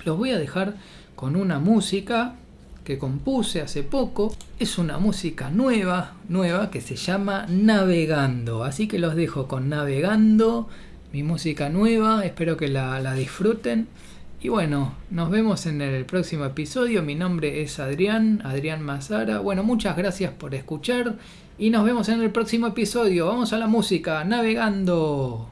Los 0.06 0.16
voy 0.16 0.30
a 0.30 0.38
dejar 0.38 0.76
con 1.14 1.36
una 1.36 1.58
música 1.58 2.36
que 2.84 2.98
compuse 2.98 3.60
hace 3.60 3.82
poco. 3.82 4.34
Es 4.58 4.78
una 4.78 4.98
música 4.98 5.50
nueva, 5.50 6.14
nueva 6.28 6.70
que 6.70 6.80
se 6.80 6.96
llama 6.96 7.46
Navegando. 7.48 8.64
Así 8.64 8.88
que 8.88 8.98
los 8.98 9.14
dejo 9.14 9.48
con 9.48 9.68
Navegando, 9.68 10.68
mi 11.12 11.22
música 11.22 11.68
nueva. 11.68 12.24
Espero 12.24 12.56
que 12.56 12.68
la, 12.68 13.00
la 13.00 13.14
disfruten. 13.14 13.88
Y 14.40 14.48
bueno, 14.48 14.94
nos 15.10 15.30
vemos 15.30 15.66
en 15.66 15.80
el 15.80 16.04
próximo 16.04 16.44
episodio. 16.44 17.02
Mi 17.02 17.14
nombre 17.14 17.62
es 17.62 17.78
Adrián, 17.78 18.42
Adrián 18.44 18.82
Mazara. 18.82 19.38
Bueno, 19.38 19.62
muchas 19.62 19.96
gracias 19.96 20.32
por 20.32 20.54
escuchar 20.54 21.16
y 21.58 21.70
nos 21.70 21.84
vemos 21.84 22.08
en 22.08 22.20
el 22.20 22.30
próximo 22.30 22.66
episodio. 22.66 23.26
Vamos 23.26 23.52
a 23.52 23.58
la 23.58 23.68
música, 23.68 24.24
navegando. 24.24 25.48